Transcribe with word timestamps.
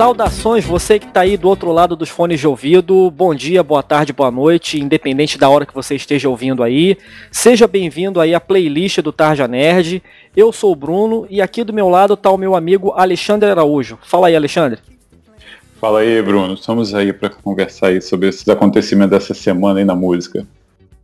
Saudações, 0.00 0.64
você 0.64 0.98
que 0.98 1.04
está 1.04 1.20
aí 1.20 1.36
do 1.36 1.46
outro 1.46 1.70
lado 1.72 1.94
dos 1.94 2.08
fones 2.08 2.40
de 2.40 2.46
ouvido. 2.48 3.10
Bom 3.10 3.34
dia, 3.34 3.62
boa 3.62 3.82
tarde, 3.82 4.14
boa 4.14 4.30
noite, 4.30 4.80
independente 4.80 5.36
da 5.36 5.46
hora 5.46 5.66
que 5.66 5.74
você 5.74 5.94
esteja 5.94 6.26
ouvindo 6.26 6.62
aí. 6.62 6.96
Seja 7.30 7.66
bem-vindo 7.66 8.18
aí 8.18 8.34
à 8.34 8.40
playlist 8.40 9.00
do 9.02 9.12
Tarja 9.12 9.46
Nerd. 9.46 10.02
Eu 10.34 10.52
sou 10.52 10.72
o 10.72 10.74
Bruno 10.74 11.26
e 11.28 11.42
aqui 11.42 11.62
do 11.62 11.74
meu 11.74 11.90
lado 11.90 12.14
está 12.14 12.30
o 12.30 12.38
meu 12.38 12.56
amigo 12.56 12.94
Alexandre 12.96 13.50
Araújo. 13.50 13.98
Fala 14.02 14.28
aí, 14.28 14.34
Alexandre. 14.34 14.80
Fala 15.78 16.00
aí, 16.00 16.22
Bruno. 16.22 16.54
Estamos 16.54 16.94
aí 16.94 17.12
para 17.12 17.28
conversar 17.28 17.88
aí 17.88 18.00
sobre 18.00 18.30
esses 18.30 18.48
acontecimentos 18.48 19.10
dessa 19.10 19.34
semana 19.34 19.80
aí 19.80 19.84
na 19.84 19.94
música. 19.94 20.46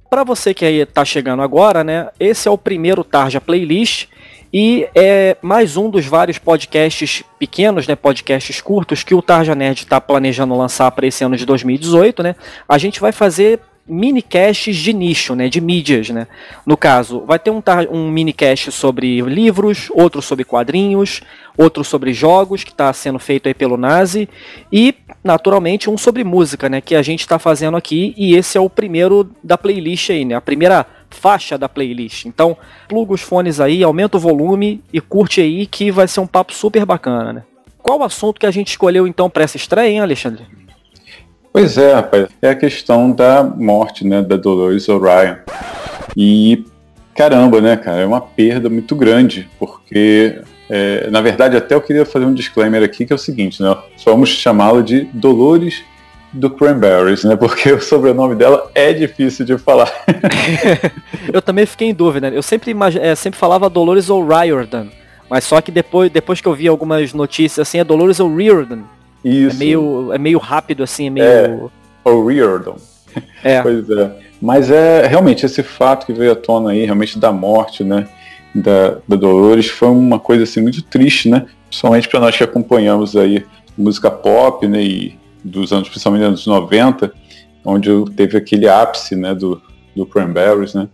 Para 0.09 0.25
você 0.25 0.55
que 0.55 0.65
aí 0.65 0.77
está 0.77 1.05
chegando 1.05 1.43
agora, 1.43 1.85
né? 1.85 2.09
Esse 2.19 2.49
é 2.49 2.51
o 2.51 2.57
primeiro 2.57 3.05
Tarja 3.05 3.43
Playlist 3.43 4.09
e 4.59 4.89
é 4.95 5.37
mais 5.43 5.77
um 5.77 5.91
dos 5.91 6.07
vários 6.07 6.39
podcasts 6.39 7.23
pequenos, 7.39 7.87
né, 7.87 7.95
podcasts 7.95 8.59
curtos 8.59 9.05
que 9.05 9.15
o 9.15 9.21
Tarja 9.21 9.55
Nerd 9.55 9.81
está 9.81 10.01
planejando 10.01 10.57
lançar 10.57 10.91
para 10.93 11.07
esse 11.07 11.23
ano 11.23 11.37
de 11.37 11.45
2018, 11.45 12.23
né? 12.23 12.35
A 12.67 12.79
gente 12.79 12.99
vai 12.99 13.13
fazer 13.13 13.61
minicasts 13.87 14.75
de 14.75 14.95
nicho, 14.95 15.35
né, 15.35 15.51
de 15.51 15.61
mídias, 15.61 16.09
né. 16.09 16.27
No 16.65 16.75
caso, 16.75 17.23
vai 17.27 17.39
ter 17.39 17.51
um, 17.51 17.63
um 17.91 18.11
minicast 18.11 18.73
sobre 18.73 19.21
livros, 19.21 19.91
outro 19.91 20.23
sobre 20.23 20.43
quadrinhos, 20.43 21.21
outro 21.55 21.85
sobre 21.85 22.15
jogos 22.15 22.65
que 22.65 22.71
está 22.71 22.91
sendo 22.95 23.19
feito 23.19 23.49
aí 23.49 23.55
pelo 23.55 23.77
Nazi 23.77 24.27
e, 24.73 24.95
naturalmente, 25.23 25.91
um 25.91 25.99
sobre 25.99 26.25
música, 26.25 26.67
né, 26.71 26.81
que 26.81 26.95
a 26.95 27.03
gente 27.03 27.21
está 27.21 27.39
fazendo 27.39 27.77
aqui 27.77 28.15
e 28.17 28.35
esse 28.35 28.57
é 28.57 28.61
o 28.63 28.71
primeiro 28.71 29.31
da 29.45 29.59
playlist 29.59 30.09
aí, 30.09 30.25
né, 30.25 30.35
a 30.35 30.41
primeira 30.41 30.87
faixa 31.17 31.59
da 31.59 31.69
playlist. 31.69 32.27
Então, 32.27 32.57
pluga 32.89 33.15
os 33.15 33.23
fones 33.23 33.59
aí, 33.59 33.83
aumenta 33.83 34.17
o 34.17 34.21
volume 34.21 34.83
e 34.93 35.01
curte 35.01 35.41
aí 35.41 35.67
que 35.67 35.91
vai 35.91 36.07
ser 36.07 36.21
um 36.21 36.27
papo 36.27 36.53
super 36.53 36.85
bacana, 36.85 37.33
né. 37.33 37.43
Qual 37.79 38.01
o 38.01 38.05
assunto 38.05 38.41
que 38.41 38.47
a 38.47 38.51
gente 38.51 38.69
escolheu 38.69 39.07
então 39.07 39.31
para 39.31 39.45
essa 39.45 39.57
estreia, 39.57 39.89
hein, 39.89 40.01
Alexandre? 40.01 40.45
Pois 41.53 41.79
é, 41.79 41.95
rapaz. 41.95 42.29
É 42.43 42.51
a 42.51 42.55
questão 42.55 43.11
da 43.11 43.43
morte, 43.43 44.07
né, 44.07 44.23
da 44.23 44.37
Dolores 44.37 44.89
O'Ryan. 44.89 45.39
E 46.17 46.65
caramba, 47.15 47.61
né, 47.61 47.77
cara, 47.77 48.03
é 48.03 48.07
uma 48.07 48.21
perda 48.21 48.69
muito 48.69 48.95
grande, 48.95 49.49
porque 49.59 50.43
é, 50.69 51.09
na 51.11 51.21
verdade 51.21 51.57
até 51.57 51.75
eu 51.75 51.81
queria 51.81 52.05
fazer 52.05 52.27
um 52.27 52.35
disclaimer 52.35 52.83
aqui 52.83 53.07
que 53.07 53.13
é 53.13 53.17
o 53.17 53.19
seguinte, 53.19 53.63
né? 53.63 53.75
Vamos 54.05 54.31
chamá-la 54.31 54.83
de 54.83 55.05
Dolores 55.13 55.83
do 56.37 56.51
Cranberries, 56.51 57.25
né? 57.25 57.35
Porque 57.37 57.73
o 57.73 57.81
sobrenome 57.81 58.35
dela 58.35 58.71
é 58.75 58.93
difícil 58.93 59.45
de 59.45 59.59
falar. 59.59 59.91
eu 61.33 61.41
também 61.43 61.67
fiquei 61.67 61.89
em 61.89 61.95
dúvida. 61.95 62.29
Eu 62.29 62.43
sempre, 62.43 62.75
é, 63.01 63.15
sempre 63.15 63.39
falava 63.39 63.71
Dolores 63.71 64.11
O'Riordan, 64.11 64.89
mas 65.29 65.45
só 65.45 65.61
que 65.61 65.73
depois, 65.73 66.11
depois 66.11 66.41
que 66.41 66.47
eu 66.47 66.55
vi 66.55 66.69
algumas 66.69 67.13
notícias 67.13 67.67
assim, 67.67 67.79
é 67.79 67.85
Dolores 67.85 68.21
O'Riordan. 68.21 68.81
Isso. 69.25 69.57
É 69.57 69.59
meio, 69.59 70.13
é 70.13 70.19
meio 70.19 70.39
rápido, 70.39 70.85
assim, 70.85 71.09
é 71.09 71.11
meio. 71.11 71.27
É, 71.27 71.69
o 72.05 72.25
Reardon. 72.25 72.77
É. 73.43 73.61
pois 73.63 73.91
é. 73.91 74.13
Mas 74.41 74.71
é 74.71 75.07
realmente 75.07 75.45
esse 75.45 75.63
fato 75.63 76.07
que 76.07 76.13
veio 76.13 76.33
à 76.33 76.37
tona 76.37 76.71
aí, 76.71 76.85
realmente 76.85 77.19
da 77.19 77.33
morte, 77.33 77.83
né? 77.83 78.07
Da, 78.55 78.99
da 79.07 79.17
Dolores, 79.17 79.69
foi 79.69 79.89
uma 79.89 80.19
coisa 80.19 80.45
assim 80.45 80.63
muito 80.63 80.83
triste, 80.83 81.29
né? 81.29 81.47
Principalmente 81.69 82.09
para 82.09 82.21
nós 82.21 82.37
que 82.37 82.45
acompanhamos 82.45 83.17
aí 83.17 83.45
música 83.77 84.11
pop, 84.11 84.67
né? 84.69 84.83
E 84.83 85.19
dos 85.47 85.73
anos, 85.73 85.89
principalmente 85.89 86.25
anos 86.25 86.47
90, 86.47 87.13
onde 87.65 87.91
teve 88.17 88.37
aquele 88.37 88.69
ápice, 88.69 89.17
né? 89.17 89.35
Do, 89.35 89.61
do 89.95 90.05
Cranberries, 90.05 90.75
né? 90.75 90.89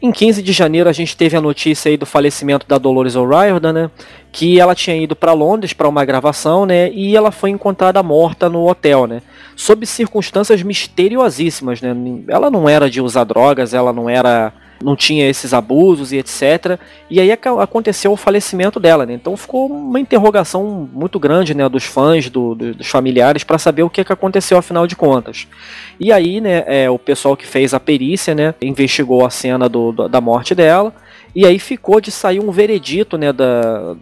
Em 0.00 0.12
15 0.12 0.42
de 0.42 0.52
janeiro 0.52 0.88
a 0.88 0.92
gente 0.92 1.16
teve 1.16 1.36
a 1.36 1.40
notícia 1.40 1.90
aí 1.90 1.96
do 1.96 2.06
falecimento 2.06 2.64
da 2.68 2.78
Dolores 2.78 3.16
O'Riordan, 3.16 3.72
né? 3.72 3.90
Que 4.30 4.60
ela 4.60 4.72
tinha 4.72 4.96
ido 4.96 5.16
para 5.16 5.32
Londres 5.32 5.72
para 5.72 5.88
uma 5.88 6.04
gravação, 6.04 6.64
né? 6.64 6.88
E 6.92 7.16
ela 7.16 7.32
foi 7.32 7.50
encontrada 7.50 8.00
morta 8.00 8.48
no 8.48 8.68
hotel, 8.68 9.08
né? 9.08 9.22
Sob 9.56 9.84
circunstâncias 9.84 10.62
misteriosíssimas, 10.62 11.82
né? 11.82 11.96
Ela 12.28 12.48
não 12.48 12.68
era 12.68 12.88
de 12.88 13.00
usar 13.00 13.24
drogas, 13.24 13.74
ela 13.74 13.92
não 13.92 14.08
era 14.08 14.52
não 14.82 14.94
tinha 14.94 15.28
esses 15.28 15.52
abusos 15.52 16.12
e 16.12 16.18
etc. 16.18 16.78
E 17.10 17.20
aí 17.20 17.30
aconteceu 17.32 18.12
o 18.12 18.16
falecimento 18.16 18.78
dela, 18.78 19.04
né? 19.04 19.14
Então 19.14 19.36
ficou 19.36 19.66
uma 19.66 19.98
interrogação 19.98 20.88
muito 20.92 21.18
grande, 21.18 21.54
né, 21.54 21.68
dos 21.68 21.84
fãs, 21.84 22.28
do, 22.28 22.54
do, 22.54 22.74
dos 22.74 22.86
familiares, 22.86 23.44
para 23.44 23.58
saber 23.58 23.82
o 23.82 23.90
que, 23.90 24.04
que 24.04 24.12
aconteceu 24.12 24.58
afinal 24.58 24.86
de 24.86 24.96
contas. 24.96 25.46
E 25.98 26.12
aí, 26.12 26.40
né, 26.40 26.64
é, 26.66 26.90
o 26.90 26.98
pessoal 26.98 27.36
que 27.36 27.46
fez 27.46 27.74
a 27.74 27.80
perícia, 27.80 28.34
né, 28.34 28.54
investigou 28.62 29.24
a 29.24 29.30
cena 29.30 29.68
do, 29.68 29.92
da 30.08 30.20
morte 30.20 30.54
dela. 30.54 30.92
E 31.34 31.46
aí 31.46 31.58
ficou 31.58 32.00
de 32.00 32.10
sair 32.10 32.40
um 32.40 32.50
veredito 32.50 33.18
né, 33.18 33.32
da, 33.32 33.94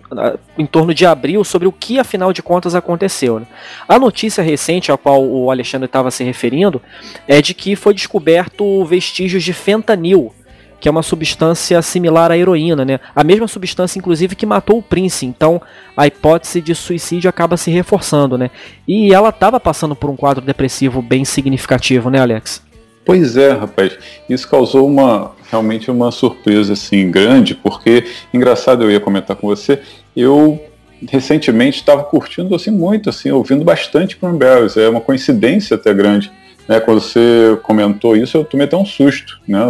em 0.57 0.65
torno 0.65 0.95
de 0.95 1.05
abril 1.05 1.43
sobre 1.45 1.67
o 1.67 1.73
que 1.73 1.99
afinal 1.99 2.33
de 2.33 2.43
contas 2.43 2.75
aconteceu. 2.75 3.41
Né? 3.41 3.47
A 3.89 3.99
notícia 3.99 4.43
recente 4.43 4.93
a 4.93 4.97
qual 4.97 5.23
o 5.25 5.51
Alexandre 5.51 5.87
estava 5.87 6.11
se 6.11 6.23
referindo 6.23 6.81
é 7.27 7.43
de 7.43 7.53
que 7.53 7.75
foi 7.75 7.93
descoberto 7.93 8.85
vestígios 8.85 9.43
de 9.43 9.53
fentanil 9.53 10.33
que 10.81 10.89
é 10.89 10.91
uma 10.91 11.03
substância 11.03 11.81
similar 11.83 12.31
à 12.31 12.39
heroína, 12.39 12.85
né? 12.85 13.01
A 13.15 13.25
mesma 13.25 13.49
substância, 13.49 13.99
inclusive, 13.99 14.37
que 14.37 14.47
matou 14.47 14.79
o 14.79 14.83
Prince. 14.83 15.25
Então, 15.25 15.61
a 15.97 16.07
hipótese 16.07 16.61
de 16.61 16.75
suicídio 16.75 17.29
acaba 17.29 17.57
se 17.57 17.71
reforçando, 17.71 18.37
né? 18.37 18.51
E 18.87 19.13
ela 19.13 19.31
estava 19.31 19.59
passando 19.59 19.97
por 19.97 20.11
um 20.11 20.17
quadro 20.17 20.45
depressivo 20.45 21.01
bem 21.01 21.25
significativo, 21.25 22.11
né, 22.11 22.21
Alex? 22.21 22.63
Pois 23.05 23.37
é, 23.37 23.53
rapaz. 23.53 23.97
Isso 24.29 24.49
causou 24.49 24.87
uma 24.87 25.33
realmente 25.51 25.91
uma 25.91 26.11
surpresa 26.11 26.73
assim 26.73 27.09
grande, 27.11 27.55
porque 27.55 28.05
engraçado 28.35 28.83
eu 28.83 28.91
ia 28.91 28.99
comentar 28.99 29.37
com 29.37 29.47
você, 29.47 29.81
eu 30.17 30.61
recentemente 31.09 31.79
estava 31.79 32.03
curtindo 32.03 32.55
assim 32.55 32.71
muito, 32.71 33.09
assim, 33.09 33.31
ouvindo 33.31 33.65
bastante 33.65 34.17
Cranberries. 34.17 34.77
É 34.77 34.89
uma 34.89 35.01
coincidência 35.01 35.77
até 35.77 35.95
grande 35.95 36.33
né, 36.69 36.81
quando 36.81 37.01
você 37.01 37.59
comentou 37.63 38.17
isso, 38.17 38.37
eu 38.37 38.45
tomei 38.45 38.67
até 38.67 38.77
um 38.77 38.85
susto, 38.85 39.41
né? 39.47 39.61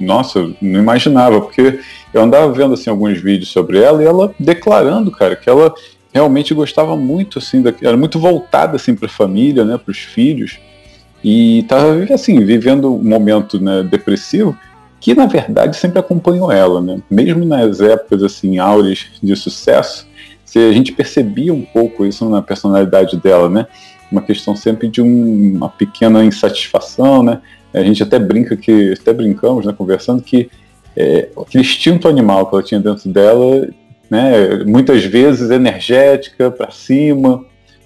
Nossa, 0.00 0.40
não 0.60 0.80
imaginava, 0.80 1.40
porque 1.40 1.80
eu 2.14 2.22
andava 2.22 2.52
vendo 2.52 2.74
assim 2.74 2.88
alguns 2.88 3.20
vídeos 3.20 3.50
sobre 3.50 3.80
ela 3.80 4.02
e 4.02 4.06
ela 4.06 4.34
declarando, 4.38 5.10
cara, 5.10 5.34
que 5.34 5.48
ela 5.48 5.74
realmente 6.12 6.54
gostava 6.54 6.96
muito 6.96 7.38
assim, 7.38 7.60
da, 7.60 7.74
era 7.82 7.96
muito 7.96 8.18
voltada 8.18 8.76
assim 8.76 8.94
para 8.94 9.06
a 9.06 9.10
família, 9.10 9.64
né, 9.64 9.76
para 9.76 9.90
os 9.90 9.98
filhos 9.98 10.58
e 11.22 11.60
estava 11.60 11.92
assim 12.14 12.44
vivendo 12.44 12.94
um 12.94 13.02
momento 13.02 13.60
né, 13.60 13.82
depressivo 13.82 14.56
que 15.00 15.14
na 15.14 15.26
verdade 15.26 15.76
sempre 15.76 15.98
acompanhou 15.98 16.50
ela, 16.50 16.80
né? 16.80 17.00
Mesmo 17.10 17.44
nas 17.44 17.80
épocas 17.80 18.22
assim 18.22 18.58
áureas 18.58 19.06
de 19.22 19.36
sucesso, 19.36 20.06
se 20.44 20.58
a 20.58 20.72
gente 20.72 20.92
percebia 20.92 21.52
um 21.52 21.62
pouco 21.62 22.04
isso 22.04 22.28
na 22.28 22.40
personalidade 22.40 23.16
dela, 23.16 23.48
né? 23.48 23.66
Uma 24.10 24.22
questão 24.22 24.54
sempre 24.54 24.88
de 24.88 25.02
um, 25.02 25.56
uma 25.56 25.68
pequena 25.68 26.24
insatisfação, 26.24 27.22
né? 27.22 27.40
A 27.72 27.82
gente 27.82 28.02
até 28.02 28.18
brinca 28.18 28.56
que, 28.56 28.94
até 28.98 29.12
brincamos, 29.12 29.66
né, 29.66 29.74
conversando, 29.76 30.22
que 30.22 30.48
é, 30.96 31.28
aquele 31.36 31.62
instinto 31.62 32.08
animal 32.08 32.46
que 32.46 32.54
ela 32.54 32.62
tinha 32.62 32.80
dentro 32.80 33.10
dela, 33.10 33.68
né, 34.10 34.64
muitas 34.64 35.04
vezes 35.04 35.50
energética, 35.50 36.50
para 36.50 36.70
cima, 36.70 37.44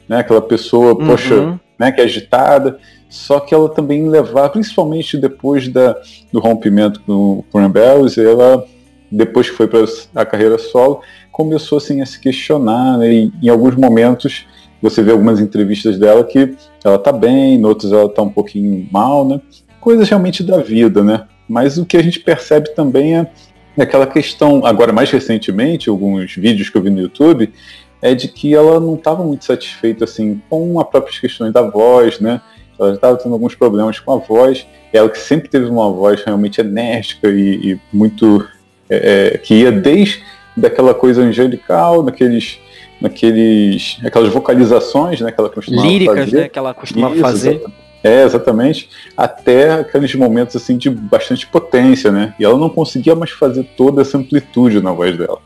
né, 0.08 0.18
aquela 0.18 0.40
pessoa, 0.40 0.92
uhum. 0.92 1.06
poxa, 1.06 1.60
né, 1.78 1.90
que 1.90 2.00
é 2.00 2.04
agitada, 2.04 2.78
só 3.08 3.40
que 3.40 3.52
ela 3.52 3.68
também 3.68 4.08
levava, 4.08 4.50
principalmente 4.50 5.16
depois 5.16 5.66
da, 5.66 5.96
do 6.32 6.38
rompimento 6.38 7.00
com 7.04 7.44
o 7.52 7.68
Bells, 7.68 8.20
ela, 8.20 8.64
depois 9.10 9.50
que 9.50 9.56
foi 9.56 9.66
para 9.66 9.84
a 10.14 10.24
carreira 10.24 10.56
solo, 10.58 11.00
começou 11.32 11.78
assim, 11.78 12.00
a 12.00 12.06
se 12.06 12.20
questionar, 12.20 12.98
né, 12.98 13.12
e 13.12 13.32
em 13.42 13.48
alguns 13.48 13.74
momentos 13.74 14.46
você 14.80 15.02
vê 15.02 15.12
algumas 15.12 15.40
entrevistas 15.40 15.98
dela 15.98 16.24
que 16.24 16.54
ela 16.84 16.98
tá 16.98 17.12
bem, 17.12 17.54
em 17.54 17.62
ela 17.62 18.08
tá 18.08 18.22
um 18.22 18.30
pouquinho 18.30 18.88
mal, 18.90 19.26
né? 19.26 19.40
Coisas 19.80 20.08
realmente 20.08 20.42
da 20.42 20.58
vida, 20.58 21.02
né? 21.02 21.26
Mas 21.48 21.78
o 21.78 21.84
que 21.84 21.96
a 21.96 22.02
gente 22.02 22.20
percebe 22.20 22.70
também 22.74 23.16
é, 23.18 23.30
é 23.76 23.82
aquela 23.82 24.06
questão, 24.06 24.64
agora 24.64 24.92
mais 24.92 25.10
recentemente, 25.10 25.88
alguns 25.88 26.34
vídeos 26.34 26.70
que 26.70 26.76
eu 26.76 26.82
vi 26.82 26.90
no 26.90 27.00
YouTube, 27.00 27.52
é 28.00 28.14
de 28.14 28.28
que 28.28 28.54
ela 28.54 28.80
não 28.80 28.94
estava 28.94 29.22
muito 29.22 29.44
satisfeita 29.44 30.04
assim 30.04 30.40
com 30.48 30.80
as 30.80 30.88
próprias 30.88 31.18
questões 31.18 31.52
da 31.52 31.62
voz, 31.62 32.20
né? 32.20 32.40
Ela 32.78 32.94
estava 32.94 33.16
tendo 33.18 33.34
alguns 33.34 33.54
problemas 33.54 33.98
com 33.98 34.12
a 34.12 34.16
voz. 34.16 34.66
Ela 34.90 35.08
que 35.08 35.18
sempre 35.18 35.48
teve 35.48 35.66
uma 35.66 35.90
voz 35.92 36.22
realmente 36.24 36.60
enérgica 36.60 37.28
e, 37.28 37.72
e 37.72 37.80
muito 37.92 38.46
é, 38.88 39.34
é, 39.34 39.38
que 39.38 39.54
ia 39.54 39.70
desde 39.70 40.22
daquela 40.56 40.94
coisa 40.94 41.22
angelical, 41.22 42.02
daqueles 42.02 42.58
naqueles, 43.00 43.98
aquelas 44.04 44.32
vocalizações 44.32 45.20
né, 45.20 45.32
que 45.32 45.40
ela 45.40 45.50
costumava 45.50 45.88
Líricas, 45.88 46.18
fazer. 46.18 46.36
né, 46.36 46.48
que 46.48 46.58
ela 46.58 46.74
costumava 46.74 47.14
Isso, 47.14 47.22
fazer. 47.22 47.50
Exatamente. 47.50 47.90
É, 48.02 48.22
exatamente. 48.22 48.88
Até 49.16 49.72
aqueles 49.74 50.14
momentos 50.14 50.56
assim 50.56 50.76
de 50.76 50.88
bastante 50.88 51.46
potência, 51.46 52.10
né? 52.10 52.34
E 52.38 52.44
ela 52.44 52.56
não 52.56 52.70
conseguia 52.70 53.14
mais 53.14 53.30
fazer 53.30 53.64
toda 53.76 54.00
essa 54.00 54.16
amplitude 54.16 54.80
na 54.80 54.90
voz 54.92 55.16
dela. 55.16 55.38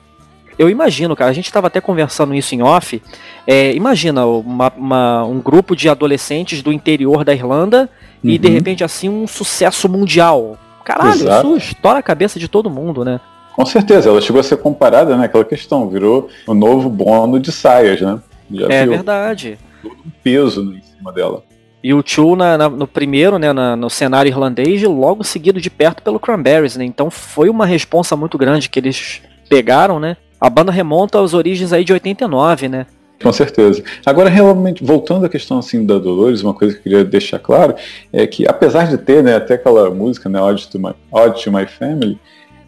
Eu 0.56 0.70
imagino, 0.70 1.16
cara, 1.16 1.30
a 1.30 1.34
gente 1.34 1.46
estava 1.46 1.66
até 1.66 1.80
conversando 1.80 2.32
isso 2.32 2.54
em 2.54 2.62
off. 2.62 3.02
É, 3.44 3.72
imagina 3.74 4.24
uma, 4.24 4.72
uma, 4.76 5.24
um 5.24 5.40
grupo 5.40 5.74
de 5.74 5.88
adolescentes 5.88 6.62
do 6.62 6.72
interior 6.72 7.24
da 7.24 7.34
Irlanda 7.34 7.90
uhum. 8.22 8.30
e 8.30 8.38
de 8.38 8.46
uhum. 8.46 8.54
repente 8.54 8.84
assim 8.84 9.08
um 9.08 9.26
sucesso 9.26 9.88
mundial. 9.88 10.56
Caralho, 10.84 11.14
Exato. 11.14 11.56
isso 11.56 11.72
estoura 11.72 11.98
a 11.98 12.02
cabeça 12.02 12.38
de 12.38 12.46
todo 12.46 12.70
mundo, 12.70 13.04
né? 13.04 13.18
Com 13.54 13.64
certeza, 13.64 14.08
ela 14.08 14.20
chegou 14.20 14.40
a 14.40 14.42
ser 14.42 14.56
comparada, 14.56 15.16
né? 15.16 15.26
Aquela 15.26 15.44
questão, 15.44 15.88
virou 15.88 16.28
o 16.46 16.54
novo 16.54 16.88
Bono 16.88 17.38
de 17.38 17.52
saias, 17.52 18.00
né? 18.00 18.20
Já 18.50 18.66
é 18.68 18.86
verdade. 18.86 19.58
todo 19.82 19.94
um 19.94 20.10
peso 20.22 20.74
em 20.74 20.82
cima 20.82 21.12
dela. 21.12 21.42
E 21.82 21.92
o 21.92 22.02
Chu 22.04 22.34
na, 22.34 22.56
na, 22.56 22.68
no 22.68 22.86
primeiro, 22.86 23.38
né, 23.38 23.52
na, 23.52 23.76
no 23.76 23.90
cenário 23.90 24.28
irlandês, 24.28 24.82
logo 24.82 25.22
seguido 25.22 25.60
de 25.60 25.68
perto 25.68 26.02
pelo 26.02 26.18
Cranberries, 26.18 26.76
né? 26.76 26.84
Então 26.84 27.10
foi 27.10 27.48
uma 27.48 27.66
responsa 27.66 28.16
muito 28.16 28.38
grande 28.38 28.68
que 28.68 28.78
eles 28.78 29.20
pegaram, 29.48 30.00
né? 30.00 30.16
A 30.40 30.50
banda 30.50 30.72
remonta 30.72 31.22
às 31.22 31.34
origens 31.34 31.72
aí 31.72 31.84
de 31.84 31.92
89, 31.92 32.68
né? 32.68 32.86
Com 33.22 33.32
certeza. 33.32 33.82
Agora, 34.04 34.28
realmente, 34.28 34.82
voltando 34.82 35.24
à 35.24 35.28
questão 35.28 35.58
assim 35.58 35.86
da 35.86 35.98
Dolores, 35.98 36.42
uma 36.42 36.52
coisa 36.52 36.74
que 36.74 36.80
eu 36.80 36.82
queria 36.82 37.04
deixar 37.04 37.38
claro 37.38 37.74
é 38.12 38.26
que, 38.26 38.46
apesar 38.46 38.88
de 38.88 38.98
ter 38.98 39.22
né, 39.22 39.36
até 39.36 39.54
aquela 39.54 39.90
música, 39.90 40.28
né, 40.28 40.40
Odd 40.40 40.68
to 40.68 40.78
My, 40.78 40.92
Odd 41.12 41.42
to 41.42 41.52
My 41.52 41.66
Family, 41.66 42.18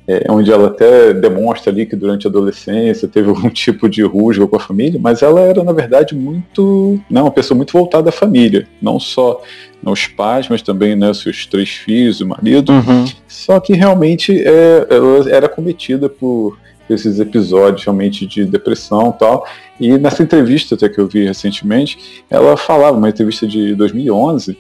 é, 0.09 0.27
onde 0.31 0.53
ela 0.53 0.69
até 0.69 1.13
demonstra 1.13 1.73
ali 1.73 1.85
que 1.85 1.97
durante 1.97 2.27
a 2.27 2.31
adolescência 2.31 3.09
teve 3.09 3.29
algum 3.31 3.51
tipo 3.51 3.89
de 3.89 4.03
rusga 4.03 4.47
com 4.47 4.57
a 4.57 4.61
família, 4.61 5.01
mas 5.03 5.23
ela 5.23 5.41
era, 5.41 5.65
na 5.65 5.73
verdade, 5.73 6.15
muito. 6.15 7.01
Não, 7.11 7.23
uma 7.23 7.31
pessoa 7.31 7.57
muito 7.57 7.73
voltada 7.73 8.11
à 8.11 8.13
família. 8.13 8.67
Não 8.81 9.01
só 9.01 9.43
os 9.85 10.07
pais, 10.07 10.49
mas 10.49 10.63
também 10.63 10.97
né, 10.97 11.13
seus 11.15 11.47
três 11.47 11.71
filhos, 11.71 12.21
o 12.21 12.27
marido. 12.27 12.73
Uhum. 12.73 13.05
Só 13.29 13.61
que 13.61 13.73
realmente 13.73 14.43
é, 14.45 14.87
ela 14.91 15.31
era 15.31 15.49
cometida 15.49 16.09
por 16.09 16.59
esses 16.89 17.19
episódios 17.19 17.85
realmente 17.85 18.27
de 18.27 18.45
depressão 18.45 19.13
e 19.15 19.19
tal. 19.19 19.47
E 19.79 19.99
nessa 19.99 20.23
entrevista 20.23 20.75
até 20.75 20.89
que 20.89 20.99
eu 20.99 21.07
vi 21.07 21.25
recentemente, 21.25 22.25
ela 22.31 22.57
falava, 22.57 22.97
uma 22.97 23.09
entrevista 23.09 23.47
de 23.47 23.75
2011, 23.75 24.57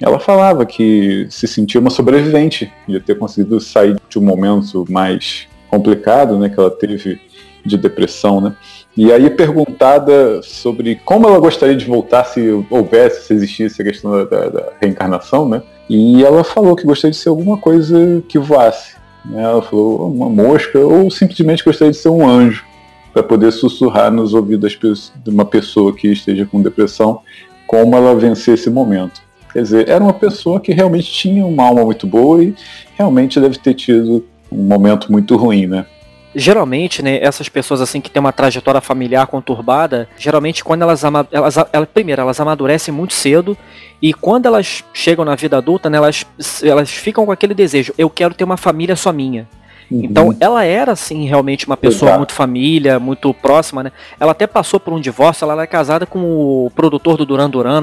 ela 0.00 0.18
falava 0.18 0.64
que 0.64 1.26
se 1.30 1.46
sentia 1.46 1.80
uma 1.80 1.90
sobrevivente 1.90 2.72
de 2.86 3.00
ter 3.00 3.18
conseguido 3.18 3.60
sair 3.60 3.96
de 4.08 4.18
um 4.18 4.22
momento 4.22 4.84
mais 4.88 5.48
complicado, 5.68 6.38
né, 6.38 6.48
que 6.48 6.58
ela 6.58 6.70
teve 6.70 7.20
de 7.64 7.76
depressão, 7.76 8.40
né? 8.40 8.54
E 8.96 9.12
aí 9.12 9.28
perguntada 9.30 10.42
sobre 10.42 10.96
como 11.04 11.28
ela 11.28 11.38
gostaria 11.38 11.76
de 11.76 11.84
voltar 11.84 12.24
se 12.24 12.64
houvesse, 12.70 13.26
se 13.26 13.34
existisse 13.34 13.80
a 13.80 13.84
questão 13.84 14.10
da, 14.10 14.24
da, 14.24 14.48
da 14.48 14.72
reencarnação, 14.80 15.48
né? 15.48 15.62
E 15.88 16.24
ela 16.24 16.42
falou 16.42 16.74
que 16.74 16.84
gostaria 16.84 17.12
de 17.12 17.16
ser 17.16 17.28
alguma 17.28 17.56
coisa 17.56 18.22
que 18.28 18.38
voasse. 18.38 18.96
Né? 19.24 19.42
Ela 19.42 19.62
falou 19.62 20.10
uma 20.10 20.28
mosca 20.28 20.78
ou 20.78 21.10
simplesmente 21.10 21.64
gostaria 21.64 21.92
de 21.92 21.96
ser 21.96 22.08
um 22.08 22.26
anjo 22.28 22.64
para 23.12 23.22
poder 23.22 23.52
sussurrar 23.52 24.10
nos 24.10 24.34
ouvidos 24.34 24.78
de 25.24 25.30
uma 25.30 25.44
pessoa 25.44 25.94
que 25.94 26.08
esteja 26.08 26.46
com 26.46 26.60
depressão 26.62 27.20
como 27.66 27.96
ela 27.96 28.14
vencer 28.14 28.54
esse 28.54 28.70
momento. 28.70 29.20
Quer 29.52 29.62
dizer, 29.62 29.88
era 29.88 30.02
uma 30.02 30.12
pessoa 30.12 30.60
que 30.60 30.72
realmente 30.72 31.10
tinha 31.10 31.44
uma 31.44 31.64
alma 31.64 31.84
muito 31.84 32.06
boa 32.06 32.42
e 32.42 32.54
realmente 32.96 33.40
deve 33.40 33.58
ter 33.58 33.74
tido 33.74 34.24
um 34.50 34.62
momento 34.62 35.10
muito 35.10 35.36
ruim, 35.36 35.66
né? 35.66 35.86
Geralmente, 36.34 37.02
né, 37.02 37.18
essas 37.22 37.48
pessoas 37.48 37.80
assim 37.80 38.00
que 38.00 38.10
têm 38.10 38.20
uma 38.20 38.32
trajetória 38.32 38.80
familiar 38.80 39.26
conturbada, 39.26 40.08
geralmente 40.18 40.62
quando 40.62 40.82
elas, 40.82 41.02
elas, 41.02 41.56
elas 41.72 41.88
primeiro, 41.92 42.20
elas 42.20 42.38
amadurecem 42.38 42.92
muito 42.92 43.14
cedo 43.14 43.56
e 44.00 44.12
quando 44.12 44.46
elas 44.46 44.84
chegam 44.92 45.24
na 45.24 45.34
vida 45.34 45.56
adulta, 45.56 45.88
né, 45.88 45.96
elas, 45.96 46.26
elas 46.62 46.90
ficam 46.90 47.24
com 47.24 47.32
aquele 47.32 47.54
desejo, 47.54 47.94
eu 47.96 48.10
quero 48.10 48.34
ter 48.34 48.44
uma 48.44 48.58
família 48.58 48.94
só 48.94 49.10
minha. 49.10 49.48
Uhum. 49.90 50.04
Então 50.04 50.36
ela 50.38 50.64
era 50.64 50.92
assim 50.92 51.26
realmente 51.26 51.66
uma 51.66 51.76
pessoa 51.76 52.10
Exato. 52.10 52.18
muito 52.18 52.34
família, 52.34 52.98
muito 52.98 53.32
próxima, 53.32 53.82
né? 53.82 53.92
Ela 54.20 54.32
até 54.32 54.46
passou 54.46 54.78
por 54.78 54.92
um 54.92 55.00
divórcio, 55.00 55.44
ela 55.44 55.54
era 55.54 55.66
casada 55.66 56.04
com 56.04 56.20
o 56.20 56.70
produtor 56.74 57.16
do 57.16 57.24
Duran 57.24 57.48
Duran, 57.48 57.82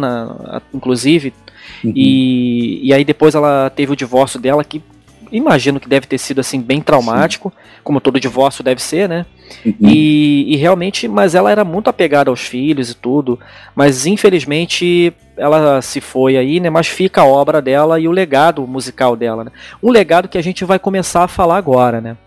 inclusive, 0.71 1.33
Uhum. 1.83 1.94
E, 1.95 2.88
e 2.88 2.94
aí 2.94 3.04
depois 3.04 3.36
ela 3.36 3.69
teve 3.69 3.92
o 3.92 3.95
divórcio 3.95 4.39
dela, 4.39 4.63
que 4.63 4.81
imagino 5.31 5.80
que 5.80 5.89
deve 5.89 6.07
ter 6.07 6.18
sido 6.18 6.39
assim 6.39 6.62
bem 6.62 6.81
traumático, 6.81 7.50
Sim. 7.50 7.80
como 7.83 8.01
todo 8.01 8.19
divórcio 8.19 8.63
deve 8.63 8.81
ser, 8.81 9.10
né? 9.10 9.25
Uhum. 9.66 9.75
E, 9.81 10.54
e, 10.54 10.56
realmente, 10.56 11.07
mas 11.07 11.36
ela 11.36 11.51
era 11.51 11.63
muito 11.63 11.89
apegada 11.89 12.30
aos 12.30 12.42
filhos 12.42 12.89
e 12.89 12.95
tudo, 12.95 13.39
mas 13.75 14.06
infelizmente 14.06 15.13
ela 15.38 15.81
se 15.81 16.01
foi 16.01 16.38
aí, 16.38 16.60
né? 16.60 16.69
Mas 16.69 16.88
fica 16.88 17.22
a 17.22 17.25
obra 17.25 17.62
dela 17.62 18.00
e 18.00 18.07
o 18.07 18.12
legado 18.12 18.66
musical 18.66 19.16
dela, 19.16 19.44
né? 19.44 19.51
Um 19.81 19.92
legado 19.92 20.27
que 20.27 20.38
a 20.38 20.44
gente 20.44 20.63
vai 20.66 20.80
começar 20.80 21.24
a 21.24 21.27
falar 21.27 21.57
agora, 21.57 22.01
né? 22.01 22.18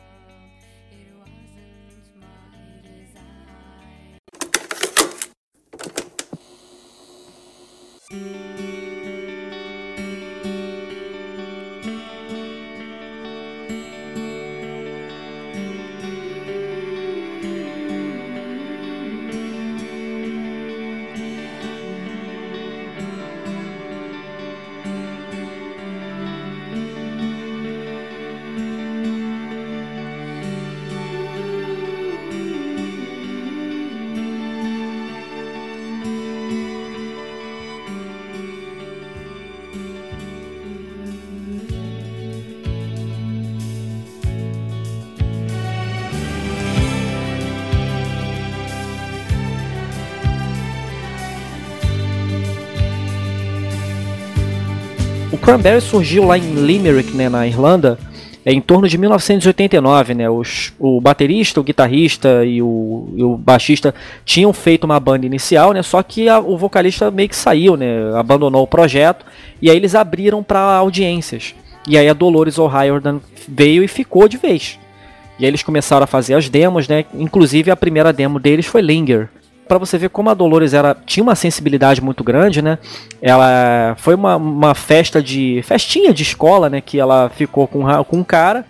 Cranberry 55.49 55.81
surgiu 55.81 56.27
lá 56.27 56.37
em 56.37 56.53
Limerick, 56.53 57.17
né, 57.17 57.27
na 57.31 57.47
Irlanda, 57.47 57.99
é, 58.45 58.53
em 58.53 58.61
torno 58.61 58.87
de 58.87 58.99
1989, 58.99 60.12
né? 60.12 60.29
Os, 60.29 60.75
o 60.79 61.00
baterista, 61.00 61.59
o 61.59 61.65
guitarrista 61.65 62.45
e 62.45 62.61
o, 62.61 63.09
e 63.17 63.23
o 63.23 63.35
baixista 63.35 63.95
tinham 64.27 64.53
feito 64.53 64.85
uma 64.85 65.00
banda 65.00 65.25
inicial, 65.25 65.73
né? 65.73 65.83
Só 65.83 66.03
que 66.03 66.29
a, 66.29 66.39
o 66.39 66.59
vocalista 66.59 67.11
meio 67.11 67.31
que 67.31 67.35
saiu, 67.35 67.79
né? 67.79 68.15
Abandonou 68.15 68.62
o 68.62 68.67
projeto 68.67 69.25
e 69.62 69.71
aí 69.71 69.77
eles 69.79 69.95
abriram 69.95 70.43
para 70.43 70.61
audiências. 70.61 71.55
E 71.87 71.97
aí 71.97 72.11
a 72.11 72.12
Dolores 72.12 72.59
O'Riordan 72.59 73.19
veio 73.49 73.83
e 73.83 73.88
ficou 73.88 74.28
de 74.28 74.37
vez. 74.37 74.78
E 75.38 75.47
aí 75.47 75.50
eles 75.50 75.62
começaram 75.62 76.05
a 76.05 76.07
fazer 76.07 76.35
as 76.35 76.50
demos, 76.50 76.87
né? 76.87 77.07
Inclusive 77.14 77.71
a 77.71 77.76
primeira 77.76 78.12
demo 78.12 78.38
deles 78.38 78.67
foi 78.67 78.83
Linger 78.83 79.31
para 79.69 79.79
você 79.79 79.99
ver 79.99 80.09
como 80.09 80.31
a 80.31 80.35
Dolores 80.35 80.73
era, 80.73 80.97
tinha 81.07 81.23
uma 81.23 81.35
sensibilidade 81.35 82.01
muito 82.01 82.25
grande, 82.25 82.63
né? 82.63 82.79
Ela 83.21 83.95
foi 83.99 84.15
uma, 84.15 84.37
uma 84.37 84.75
festa 84.75 85.23
de. 85.23 85.63
festinha 85.63 86.13
de 86.13 86.23
escola, 86.23 86.71
né? 86.71 86.81
Que 86.81 86.99
ela 86.99 87.29
ficou 87.29 87.69
com, 87.69 87.85
com 88.05 88.17
um 88.17 88.25
cara. 88.25 88.65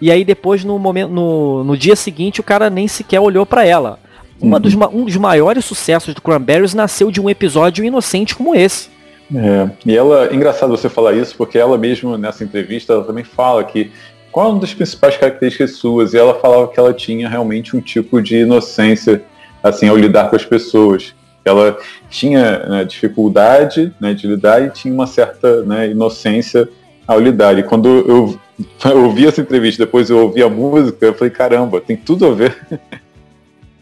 E 0.00 0.10
aí 0.10 0.24
depois, 0.24 0.64
no 0.64 0.78
momento. 0.78 1.10
No, 1.10 1.64
no 1.64 1.76
dia 1.76 1.96
seguinte, 1.96 2.40
o 2.40 2.44
cara 2.44 2.68
nem 2.68 2.86
sequer 2.86 3.20
olhou 3.20 3.46
para 3.46 3.64
ela. 3.64 3.98
Uma 4.40 4.56
uhum. 4.56 4.62
dos, 4.62 4.74
um 4.74 5.04
dos 5.04 5.16
maiores 5.16 5.64
sucessos 5.64 6.14
do 6.14 6.20
Cranberries 6.20 6.74
nasceu 6.74 7.10
de 7.10 7.20
um 7.20 7.30
episódio 7.30 7.84
inocente 7.84 8.34
como 8.34 8.54
esse. 8.54 8.90
É, 9.34 9.70
e 9.86 9.96
ela, 9.96 10.34
engraçado 10.34 10.70
você 10.70 10.88
falar 10.90 11.14
isso, 11.14 11.34
porque 11.36 11.56
ela 11.56 11.78
mesmo 11.78 12.18
nessa 12.18 12.44
entrevista, 12.44 12.92
ela 12.92 13.04
também 13.04 13.24
fala 13.24 13.64
que 13.64 13.90
qual 14.30 14.48
é 14.48 14.50
uma 14.50 14.60
das 14.60 14.74
principais 14.74 15.16
características 15.16 15.76
suas? 15.76 16.12
E 16.12 16.18
ela 16.18 16.34
falava 16.34 16.68
que 16.68 16.80
ela 16.80 16.92
tinha 16.92 17.28
realmente 17.28 17.76
um 17.76 17.80
tipo 17.80 18.20
de 18.20 18.38
inocência 18.38 19.22
assim 19.62 19.88
ao 19.88 19.96
lidar 19.96 20.28
com 20.28 20.36
as 20.36 20.44
pessoas. 20.44 21.14
Ela 21.44 21.76
tinha 22.08 22.58
né, 22.66 22.84
dificuldade 22.84 23.92
né, 24.00 24.14
de 24.14 24.26
lidar 24.26 24.62
e 24.62 24.70
tinha 24.70 24.92
uma 24.92 25.06
certa 25.06 25.62
né, 25.62 25.90
inocência 25.90 26.68
ao 27.06 27.20
lidar. 27.20 27.58
E 27.58 27.62
quando 27.62 27.88
eu, 28.84 29.02
ouvi 29.04 29.26
essa 29.26 29.40
entrevista, 29.40 29.84
depois 29.84 30.10
eu 30.10 30.18
ouvi 30.18 30.42
a 30.42 30.48
música, 30.48 31.06
eu 31.06 31.14
falei, 31.14 31.30
caramba, 31.30 31.80
tem 31.80 31.96
tudo 31.96 32.26
a 32.26 32.34
ver. 32.34 32.56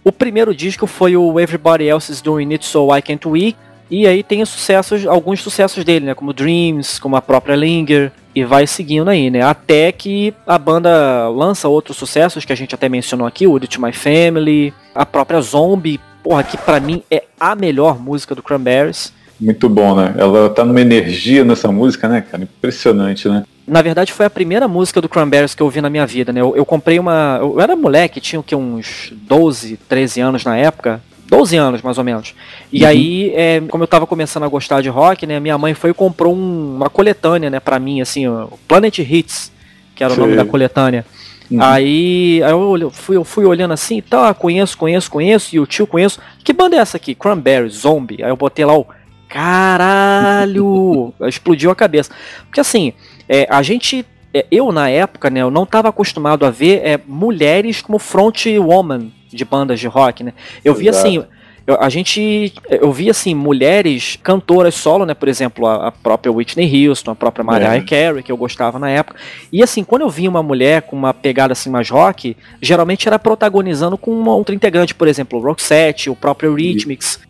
O 0.03 0.11
primeiro 0.11 0.55
disco 0.55 0.87
foi 0.87 1.17
o 1.17 1.39
Everybody 1.39 1.87
Else 1.87 2.11
is 2.11 2.23
Doing 2.23 2.53
It 2.53 2.65
So 2.65 2.95
I 2.97 3.03
Can't 3.03 3.29
We, 3.29 3.55
e 3.91 4.07
aí 4.07 4.23
tem 4.23 4.45
sucessos, 4.45 5.07
alguns 5.07 5.43
sucessos 5.43 5.85
dele, 5.85 6.07
né? 6.07 6.15
Como 6.15 6.33
Dreams, 6.33 7.01
como 7.01 7.17
a 7.17 7.23
própria 7.23 7.57
Linger, 7.57 8.13
e 8.35 8.45
vai 8.45 8.67
seguindo 8.67 9.09
aí, 9.09 9.31
né? 9.31 9.43
Até 9.43 9.91
que 9.91 10.33
a 10.47 10.57
banda 10.57 11.29
lança 11.29 11.69
outros 11.69 11.97
sucessos 11.97 12.45
que 12.45 12.53
a 12.53 12.57
gente 12.57 12.75
até 12.75 12.89
mencionou 12.89 13.27
aqui, 13.27 13.47
o 13.47 13.59
To 13.59 13.83
My 13.83 13.93
Family, 13.93 14.73
a 14.95 15.05
própria 15.05 15.41
Zombie, 15.41 15.99
porra, 16.23 16.45
que 16.45 16.57
para 16.57 16.79
mim 16.79 17.03
é 17.11 17.25
a 17.39 17.55
melhor 17.55 17.99
música 17.99 18.35
do 18.35 18.43
Cranberries. 18.43 19.13
Muito 19.41 19.69
bom, 19.69 19.97
né? 19.97 20.15
Ela 20.19 20.51
tá 20.51 20.65
numa 20.65 20.81
energia 20.81 21.45
nessa 21.45 21.73
música, 21.73 22.07
né, 22.09 22.21
cara? 22.21 22.43
Impressionante, 22.43 23.29
né? 23.29 23.45
Na 23.67 23.83
verdade, 23.83 24.13
foi 24.13 24.27
a 24.27 24.31
primeira 24.31 24.69
música 24.69 25.01
do 25.01 25.09
Cranberries 25.09 25.55
que 25.55 25.63
eu 25.63 25.67
ouvi 25.67 25.81
na 25.81 25.89
minha 25.89 26.07
vida, 26.07 26.33
né? 26.33 26.41
Eu, 26.41 26.55
eu 26.55 26.65
comprei 26.67 26.99
uma. 26.99 27.39
Eu 27.41 27.61
era 27.61 27.75
moleque, 27.75 28.21
tinha 28.21 28.39
o 28.39 28.43
que, 28.43 28.55
uns 28.55 29.13
12, 29.13 29.79
13 29.89 30.21
anos 30.21 30.45
na 30.45 30.57
época. 30.57 31.01
12 31.31 31.57
anos, 31.57 31.81
mais 31.81 31.97
ou 31.97 32.03
menos. 32.03 32.35
E 32.73 32.83
uhum. 32.83 32.89
aí, 32.89 33.33
é, 33.35 33.61
como 33.69 33.85
eu 33.85 33.89
tava 33.89 34.05
começando 34.05 34.43
a 34.43 34.49
gostar 34.49 34.83
de 34.83 34.89
rock, 34.89 35.27
né, 35.27 35.39
minha 35.39 35.57
mãe 35.57 35.73
foi 35.75 35.91
e 35.91 35.95
comprou 35.95 36.35
um, 36.35 36.75
uma 36.77 36.91
coletânea, 36.91 37.49
né, 37.49 37.61
pra 37.61 37.79
mim, 37.79 38.01
assim, 38.01 38.27
o 38.27 38.59
Planet 38.67 38.99
Hits, 38.99 39.53
que 39.95 40.03
era 40.03 40.13
o 40.13 40.17
nome 40.17 40.35
da 40.35 40.45
coletânea. 40.45 41.07
Uhum. 41.49 41.63
Aí, 41.63 42.43
aí 42.43 42.51
eu, 42.51 42.91
fui, 42.91 43.17
eu 43.17 43.25
fui 43.25 43.45
olhando 43.45 43.73
assim, 43.73 44.03
tá, 44.03 44.35
conheço, 44.35 44.77
conheço, 44.77 45.09
conheço, 45.09 45.55
e 45.55 45.61
o 45.61 45.67
tio 45.67 45.87
conheço. 45.87 46.21
Que 46.43 46.53
banda 46.53 46.77
é 46.77 46.81
essa 46.81 46.97
aqui? 46.97 47.15
Cranberry, 47.15 47.71
Zombie. 47.71 48.23
Aí 48.25 48.31
eu 48.31 48.37
botei 48.37 48.65
lá 48.65 48.77
o 48.77 48.87
caralho, 49.29 51.15
explodiu 51.29 51.71
a 51.71 51.77
cabeça. 51.77 52.11
Porque 52.47 52.61
assim, 52.61 52.93
é, 53.29 53.47
a 53.49 53.63
gente 53.63 54.05
é, 54.35 54.47
eu 54.51 54.73
na 54.73 54.89
época, 54.89 55.31
né, 55.31 55.43
eu 55.43 55.51
não 55.51 55.63
estava 55.63 55.89
acostumado 55.89 56.45
a 56.45 56.51
ver 56.51 56.81
é, 56.85 57.01
mulheres 57.07 57.83
como 57.83 58.01
front 58.01 58.47
woman 58.59 59.13
de 59.31 59.45
bandas 59.45 59.81
de 59.81 59.87
rock, 59.87 60.25
né? 60.25 60.33
Eu 60.65 60.75
vi 60.75 60.89
assim, 60.89 61.25
eu, 61.67 61.81
a 61.81 61.89
gente, 61.89 62.53
eu 62.69 62.93
vi 62.93 63.11
assim 63.11 63.35
mulheres 63.35 64.19
cantoras 64.23 64.75
solo, 64.75 65.07
né? 65.07 65.15
Por 65.15 65.29
exemplo, 65.29 65.67
a, 65.67 65.89
a 65.89 65.93
própria 65.93 66.33
Whitney 66.33 66.89
Houston, 66.89 67.13
a 67.13 67.15
própria 67.15 67.45
Mariah 67.45 67.77
é. 67.77 67.81
Carey, 67.81 68.23
que 68.23 68.33
eu 68.33 68.37
gostava 68.37 68.79
na 68.79 68.91
época. 68.91 69.19
E 69.53 69.63
assim, 69.63 69.85
quando 69.85 70.03
eu 70.03 70.11
vi 70.11 70.27
uma 70.27 70.43
mulher 70.43 70.83
com 70.83 70.97
uma 70.97 71.15
pegada 71.15 71.53
assim 71.53 71.71
mais 71.71 71.89
rock, 71.89 72.37
geralmente 72.61 73.07
era 73.07 73.19
protagonizando 73.19 73.97
com 73.97 74.11
uma 74.11 74.35
outra 74.35 74.55
integrante, 74.55 74.95
por 74.95 75.07
exemplo, 75.07 75.39
o 75.39 75.43
Roxette, 75.43 76.11
o 76.11 76.17
próprio 76.17 76.55
Rhythmics. 76.55 77.21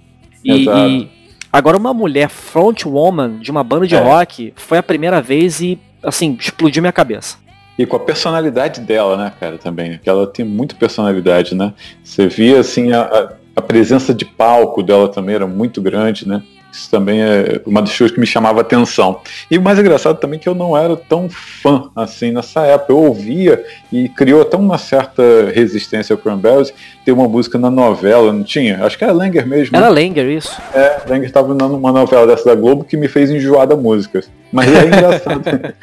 E, 0.45 0.65
e, 0.65 1.09
agora 1.53 1.77
uma 1.77 1.93
mulher 1.93 2.31
front 2.31 2.87
woman 2.87 3.39
de 3.41 3.51
uma 3.51 3.63
banda 3.63 3.87
de 3.87 3.95
é. 3.95 4.01
rock 4.01 4.55
foi 4.57 4.79
a 4.79 4.83
primeira 4.83 5.21
vez 5.21 5.61
e 5.61 5.79
assim, 6.03 6.37
explodiu 6.41 6.83
minha 6.83 6.93
cabeça. 6.93 7.37
E 7.81 7.87
com 7.87 7.97
a 7.97 8.01
personalidade 8.01 8.83
dela, 8.83 9.17
né, 9.17 9.33
cara, 9.41 9.57
também. 9.57 9.97
Que 9.97 10.11
ela 10.11 10.27
tem 10.27 10.45
muita 10.45 10.75
personalidade, 10.75 11.55
né? 11.55 11.73
Você 12.05 12.29
via, 12.29 12.61
assim, 12.61 12.93
a, 12.93 13.33
a 13.57 13.63
presença 13.63 14.13
de 14.13 14.27
palco 14.27 14.83
dela 14.83 15.09
também 15.09 15.35
era 15.35 15.47
muito 15.47 15.81
grande, 15.81 16.29
né? 16.29 16.43
Isso 16.73 16.91
também 16.91 17.21
é 17.21 17.61
uma 17.67 17.83
das 17.83 17.97
coisas 17.97 18.15
que 18.15 18.21
me 18.21 18.27
chamava 18.27 18.61
atenção. 18.61 19.21
E 19.51 19.59
o 19.59 19.63
mais 19.63 19.79
engraçado 19.79 20.19
também 20.19 20.39
é 20.39 20.43
que 20.43 20.49
eu 20.49 20.55
não 20.55 20.77
era 20.77 20.97
tão 20.97 21.29
fã 21.29 21.91
assim 21.97 22.31
nessa 22.31 22.63
época. 22.63 22.93
Eu 22.93 22.99
ouvia 22.99 23.65
e 23.93 24.09
criou 24.09 24.43
até 24.43 24.57
uma 24.57 24.79
certa 24.79 25.23
resistência 25.53 26.15
ao 26.15 26.19
Cranberries. 26.19 26.73
Tem 27.05 27.13
uma 27.13 27.29
música 27.29 27.59
na 27.59 27.71
novela, 27.71 28.33
não 28.33 28.45
tinha? 28.45 28.85
Acho 28.85 28.97
que 28.97 29.05
era 29.05 29.13
Langer 29.13 29.47
mesmo. 29.47 29.77
Era 29.77 29.89
Langer, 29.89 30.27
isso. 30.27 30.61
É, 30.73 31.01
Langer 31.09 31.27
estava 31.27 31.53
numa 31.55 31.93
novela 31.93 32.27
dessa 32.27 32.45
da 32.45 32.55
Globo 32.55 32.85
que 32.85 32.97
me 32.97 33.09
fez 33.09 33.31
enjoar 33.31 33.67
da 33.67 33.77
música. 33.77 34.23
Mas 34.53 34.69
é 34.73 34.87
engraçado. 34.87 35.43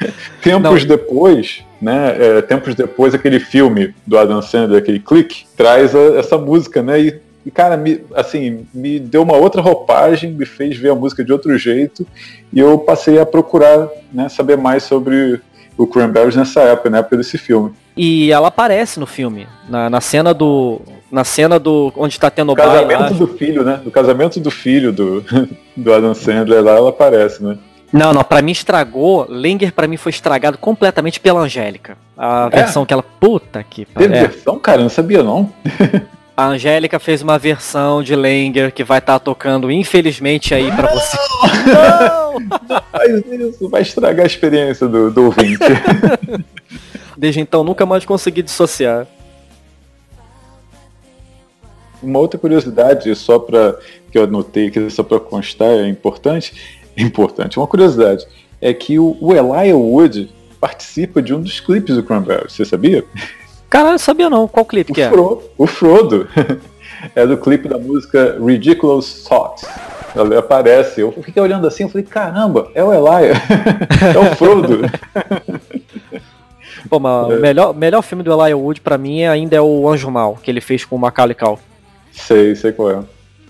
tempos 0.42 0.82
não. 0.82 0.88
depois, 0.88 1.64
né? 1.80 2.16
É, 2.18 2.42
tempos 2.42 2.74
depois, 2.74 3.14
aquele 3.14 3.40
filme 3.40 3.94
do 4.06 4.18
Adam 4.18 4.42
Sandler, 4.42 4.78
aquele 4.78 5.00
clique, 5.00 5.44
traz 5.56 5.94
a, 5.94 6.18
essa 6.18 6.36
música, 6.36 6.82
né? 6.82 7.00
E 7.00 7.27
e, 7.44 7.50
cara, 7.50 7.76
me, 7.76 8.00
assim, 8.14 8.66
me 8.74 8.98
deu 8.98 9.22
uma 9.22 9.36
outra 9.36 9.62
roupagem, 9.62 10.32
me 10.32 10.44
fez 10.44 10.76
ver 10.76 10.90
a 10.90 10.94
música 10.94 11.24
de 11.24 11.32
outro 11.32 11.56
jeito. 11.56 12.06
E 12.52 12.58
eu 12.58 12.78
passei 12.78 13.18
a 13.18 13.26
procurar 13.26 13.88
né, 14.12 14.28
saber 14.28 14.56
mais 14.56 14.82
sobre 14.82 15.40
o 15.76 15.86
Cranberries 15.86 16.36
nessa 16.36 16.60
época, 16.60 16.90
na 16.90 16.98
época 16.98 17.16
desse 17.16 17.38
filme. 17.38 17.72
E 17.96 18.30
ela 18.30 18.48
aparece 18.48 19.00
no 19.00 19.06
filme, 19.06 19.46
na, 19.68 19.88
na 19.88 20.00
cena 20.00 20.34
do. 20.34 20.80
Na 21.10 21.24
cena 21.24 21.58
do. 21.58 21.92
onde 21.96 22.14
está 22.14 22.28
tendo 22.28 22.52
o 22.52 22.54
casamento 22.54 23.00
baile, 23.00 23.14
do 23.18 23.26
filho, 23.28 23.64
né? 23.64 23.80
Do 23.82 23.90
casamento 23.90 24.40
do 24.40 24.50
filho 24.50 24.92
do, 24.92 25.24
do 25.74 25.92
Adam 25.92 26.14
Sandler 26.14 26.62
lá, 26.62 26.72
ela 26.72 26.90
aparece, 26.90 27.42
né? 27.42 27.56
Não, 27.90 28.12
não, 28.12 28.22
pra 28.22 28.42
mim 28.42 28.52
estragou. 28.52 29.26
Langer 29.28 29.72
pra 29.72 29.88
mim 29.88 29.96
foi 29.96 30.10
estragado 30.10 30.58
completamente 30.58 31.18
pela 31.18 31.40
Angélica. 31.40 31.96
A 32.16 32.50
é? 32.52 32.56
versão 32.56 32.84
que 32.84 32.92
ela. 32.92 33.02
Puta 33.02 33.62
que 33.62 33.86
pariu. 33.86 34.10
Teve 34.10 34.22
é. 34.22 34.28
versão? 34.28 34.58
Cara, 34.58 34.78
eu 34.78 34.82
não 34.82 34.90
sabia 34.90 35.22
não. 35.22 35.50
A 36.38 36.46
Angélica 36.46 37.00
fez 37.00 37.20
uma 37.20 37.36
versão 37.36 38.00
de 38.00 38.14
Langer 38.14 38.72
que 38.72 38.84
vai 38.84 39.00
estar 39.00 39.14
tá 39.14 39.18
tocando, 39.18 39.72
infelizmente, 39.72 40.54
aí 40.54 40.70
para 40.70 40.88
você. 40.88 41.16
Não! 41.66 42.38
não 42.38 42.82
faz 42.92 43.26
isso, 43.26 43.68
vai 43.68 43.82
estragar 43.82 44.22
a 44.22 44.26
experiência 44.28 44.86
do, 44.86 45.10
do 45.10 45.24
ouvinte. 45.24 45.58
Desde 47.18 47.40
então, 47.40 47.64
nunca 47.64 47.84
mais 47.84 48.04
consegui 48.04 48.40
dissociar. 48.40 49.04
Uma 52.00 52.20
outra 52.20 52.38
curiosidade, 52.38 53.12
só 53.16 53.40
para 53.40 53.76
que 54.12 54.16
eu 54.16 54.22
anotei 54.22 54.68
aqui, 54.68 54.88
só 54.90 55.02
para 55.02 55.18
constar, 55.18 55.70
é 55.70 55.88
importante, 55.88 56.54
é 56.96 57.02
importante, 57.02 57.58
uma 57.58 57.66
curiosidade, 57.66 58.24
é 58.60 58.72
que 58.72 58.96
o, 58.96 59.16
o 59.20 59.34
Elijah 59.34 59.76
Wood 59.76 60.32
participa 60.60 61.20
de 61.20 61.34
um 61.34 61.42
dos 61.42 61.58
clipes 61.58 61.96
do 61.96 62.02
Cranberry, 62.04 62.48
você 62.48 62.64
sabia? 62.64 63.04
Caralho, 63.68 63.98
sabia 63.98 64.30
não. 64.30 64.48
Qual 64.48 64.64
clipe 64.64 64.92
o 64.92 64.94
que 64.94 65.02
é? 65.02 65.10
O 65.56 65.66
Frodo. 65.66 66.28
é 67.14 67.26
do 67.26 67.36
clipe 67.36 67.68
da 67.68 67.78
música 67.78 68.38
Ridiculous 68.44 69.24
Thoughts. 69.24 69.68
Ele 70.16 70.36
aparece. 70.36 71.00
Eu 71.00 71.12
fiquei 71.22 71.42
olhando 71.42 71.66
assim, 71.66 71.84
eu 71.84 71.88
falei, 71.88 72.06
caramba, 72.06 72.70
é 72.74 72.82
o 72.82 72.92
Elijah. 72.92 73.40
é 74.14 74.18
o 74.18 74.36
Frodo. 74.36 74.80
Pô, 76.88 76.98
mas 76.98 77.30
é. 77.30 77.36
o 77.36 77.40
melhor, 77.40 77.74
melhor 77.74 78.02
filme 78.02 78.22
do 78.22 78.32
Elijah 78.32 78.56
Wood 78.56 78.80
pra 78.80 78.96
mim 78.96 79.24
ainda 79.24 79.56
é 79.56 79.60
o 79.60 79.88
Anjo 79.88 80.10
Mal, 80.10 80.38
que 80.42 80.50
ele 80.50 80.60
fez 80.60 80.84
com 80.84 80.96
o 80.96 80.98
Macaulay 80.98 81.34
Culkin. 81.34 81.62
Sei, 82.12 82.56
sei 82.56 82.72
qual 82.72 82.90
é. 82.90 83.00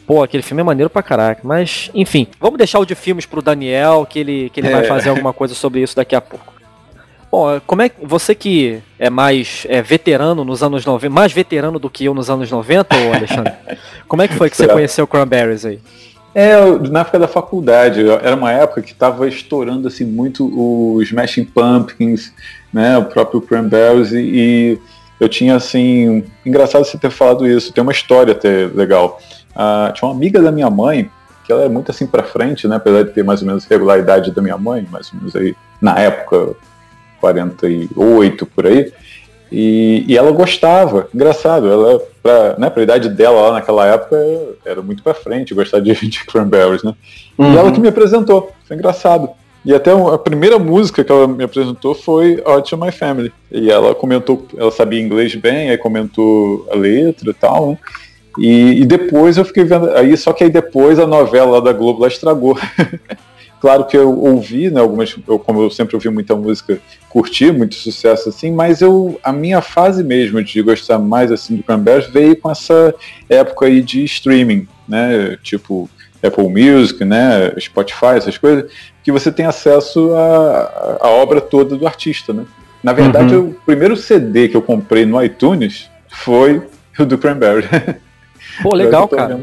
Pô, 0.06 0.22
aquele 0.22 0.42
filme 0.42 0.62
é 0.62 0.64
maneiro 0.64 0.90
pra 0.90 1.02
caraca. 1.02 1.42
Mas, 1.44 1.90
enfim, 1.94 2.26
vamos 2.40 2.58
deixar 2.58 2.78
o 2.78 2.86
de 2.86 2.94
filmes 2.94 3.26
pro 3.26 3.42
Daniel, 3.42 4.06
que 4.08 4.18
ele, 4.18 4.50
que 4.50 4.60
ele 4.60 4.68
é. 4.68 4.72
vai 4.72 4.84
fazer 4.84 5.10
alguma 5.10 5.32
coisa 5.32 5.54
sobre 5.54 5.82
isso 5.82 5.94
daqui 5.94 6.16
a 6.16 6.20
pouco. 6.20 6.57
Bom, 7.30 7.60
como 7.66 7.82
é 7.82 7.88
que 7.90 8.04
você 8.04 8.34
que 8.34 8.82
é 8.98 9.10
mais 9.10 9.66
é, 9.68 9.82
veterano 9.82 10.44
nos 10.44 10.62
anos 10.62 10.84
90, 10.84 11.12
mais 11.12 11.32
veterano 11.32 11.78
do 11.78 11.90
que 11.90 12.06
eu 12.06 12.14
nos 12.14 12.30
anos 12.30 12.50
90, 12.50 12.96
ô 12.96 13.14
Alexandre? 13.14 13.52
como 14.08 14.22
é 14.22 14.28
que 14.28 14.34
foi 14.34 14.48
que 14.48 14.56
você 14.56 14.66
conheceu 14.66 15.06
Cranberries 15.06 15.66
aí? 15.66 15.78
É, 16.34 16.56
na 16.88 17.00
época 17.00 17.18
da 17.18 17.28
faculdade, 17.28 18.00
era 18.08 18.36
uma 18.36 18.52
época 18.52 18.80
que 18.80 18.92
estava 18.92 19.26
estourando 19.26 19.88
assim 19.88 20.04
muito 20.04 20.46
os 20.96 21.08
Smashing 21.08 21.44
Pumpkins, 21.44 22.32
né, 22.72 22.96
o 22.96 23.04
próprio 23.04 23.40
Cranberries 23.40 24.12
e, 24.12 24.78
eu 25.18 25.28
tinha 25.28 25.56
assim, 25.56 26.24
engraçado 26.46 26.84
você 26.84 26.96
ter 26.96 27.10
falado 27.10 27.44
isso, 27.46 27.72
tem 27.72 27.82
uma 27.82 27.90
história 27.90 28.32
até 28.32 28.66
legal. 28.72 29.20
Uh, 29.50 29.92
tinha 29.92 30.08
uma 30.08 30.14
amiga 30.14 30.40
da 30.40 30.52
minha 30.52 30.70
mãe 30.70 31.10
que 31.44 31.50
ela 31.50 31.64
é 31.64 31.68
muito 31.68 31.90
assim 31.90 32.06
para 32.06 32.22
frente, 32.22 32.68
né, 32.68 32.76
apesar 32.76 33.02
de 33.02 33.10
ter 33.10 33.24
mais 33.24 33.40
ou 33.40 33.46
menos 33.48 33.64
regularidade 33.64 34.30
da 34.30 34.40
minha 34.40 34.56
mãe, 34.56 34.86
mais 34.92 35.12
ou 35.12 35.18
menos 35.18 35.34
aí 35.34 35.56
na 35.82 35.98
época 35.98 36.54
48 37.20 38.46
por 38.46 38.66
aí. 38.66 38.92
E, 39.50 40.04
e 40.06 40.16
ela 40.16 40.30
gostava, 40.30 41.08
engraçado, 41.14 41.70
ela, 41.70 42.02
pra, 42.22 42.56
né, 42.58 42.68
pra 42.68 42.82
idade 42.82 43.08
dela 43.08 43.48
lá 43.48 43.52
naquela 43.52 43.86
época, 43.86 44.16
era 44.64 44.82
muito 44.82 45.02
pra 45.02 45.14
frente, 45.14 45.54
gostar 45.54 45.80
de, 45.80 45.94
de 45.94 46.24
cranberries, 46.26 46.82
né? 46.82 46.94
Uhum. 47.38 47.52
E 47.52 47.56
ela 47.56 47.72
que 47.72 47.80
me 47.80 47.88
apresentou, 47.88 48.52
foi 48.66 48.76
engraçado. 48.76 49.30
E 49.64 49.74
até 49.74 49.90
a 49.90 50.18
primeira 50.18 50.58
música 50.58 51.02
que 51.02 51.10
ela 51.10 51.26
me 51.26 51.44
apresentou 51.44 51.94
foi 51.94 52.42
Ode 52.44 52.70
to 52.70 52.78
My 52.78 52.92
Family. 52.92 53.32
E 53.50 53.70
ela 53.70 53.94
comentou, 53.94 54.46
ela 54.56 54.70
sabia 54.70 55.00
inglês 55.00 55.34
bem, 55.34 55.70
aí 55.70 55.78
comentou 55.78 56.66
a 56.70 56.76
letra 56.76 57.30
e 57.30 57.34
tal, 57.34 57.70
né? 57.70 57.78
E, 58.38 58.82
e, 58.82 58.84
depois 58.86 59.36
eu 59.36 59.44
fiquei 59.44 59.64
vendo, 59.64 59.90
aí 59.90 60.16
só 60.16 60.32
que 60.32 60.44
aí 60.44 60.50
depois 60.50 60.98
a 60.98 61.06
novela 61.06 61.60
da 61.60 61.72
Globo 61.72 62.02
lá 62.02 62.08
estragou. 62.08 62.56
Claro 63.60 63.86
que 63.86 63.96
eu 63.96 64.16
ouvi, 64.16 64.70
né, 64.70 64.80
algumas, 64.80 65.16
eu, 65.26 65.38
como 65.38 65.62
eu 65.62 65.70
sempre 65.70 65.96
ouvi 65.96 66.08
muita 66.08 66.36
música, 66.36 66.78
curti 67.08 67.50
muito 67.50 67.74
sucesso 67.74 68.28
assim, 68.28 68.52
mas 68.52 68.80
eu 68.80 69.18
a 69.22 69.32
minha 69.32 69.60
fase 69.60 70.04
mesmo 70.04 70.42
de 70.42 70.62
gostar 70.62 70.98
mais 70.98 71.32
assim 71.32 71.56
do 71.56 71.62
Cranberries 71.64 72.08
veio 72.08 72.36
com 72.36 72.50
essa 72.50 72.94
época 73.28 73.66
aí 73.66 73.82
de 73.82 74.04
streaming, 74.04 74.68
né, 74.86 75.36
tipo 75.42 75.90
Apple 76.22 76.48
Music, 76.48 77.04
né, 77.04 77.52
Spotify, 77.58 78.16
essas 78.16 78.38
coisas, 78.38 78.70
que 79.02 79.10
você 79.10 79.32
tem 79.32 79.46
acesso 79.46 80.12
à, 80.14 81.08
obra 81.08 81.40
toda 81.40 81.76
do 81.76 81.86
artista, 81.86 82.32
né. 82.32 82.44
Na 82.80 82.92
verdade, 82.92 83.34
uhum. 83.34 83.50
o 83.50 83.54
primeiro 83.66 83.96
CD 83.96 84.48
que 84.48 84.56
eu 84.56 84.62
comprei 84.62 85.04
no 85.04 85.20
iTunes 85.20 85.90
foi 86.08 86.62
o 86.96 87.04
do 87.04 87.18
Cranberry. 87.18 87.66
Pô, 88.62 88.72
legal, 88.72 89.06
cara. 89.08 89.40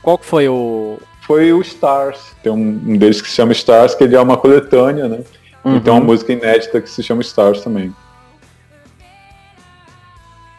Qual 0.00 0.16
que 0.16 0.24
foi 0.24 0.48
o, 0.48 0.98
foi 1.22 1.52
o 1.52 1.60
Stars. 1.60 2.18
Tem 2.42 2.52
um, 2.52 2.80
um 2.86 2.96
deles 2.96 3.20
que 3.20 3.28
se 3.28 3.36
chama 3.36 3.52
Stars, 3.52 3.94
que 3.94 4.04
ele 4.04 4.14
é 4.14 4.20
uma 4.20 4.36
coletânea, 4.36 5.08
né? 5.08 5.20
Uhum. 5.64 5.76
E 5.76 5.80
tem 5.80 5.92
uma 5.92 6.02
música 6.02 6.32
inédita 6.32 6.80
que 6.80 6.90
se 6.90 7.02
chama 7.02 7.22
Stars 7.22 7.62
também. 7.62 7.94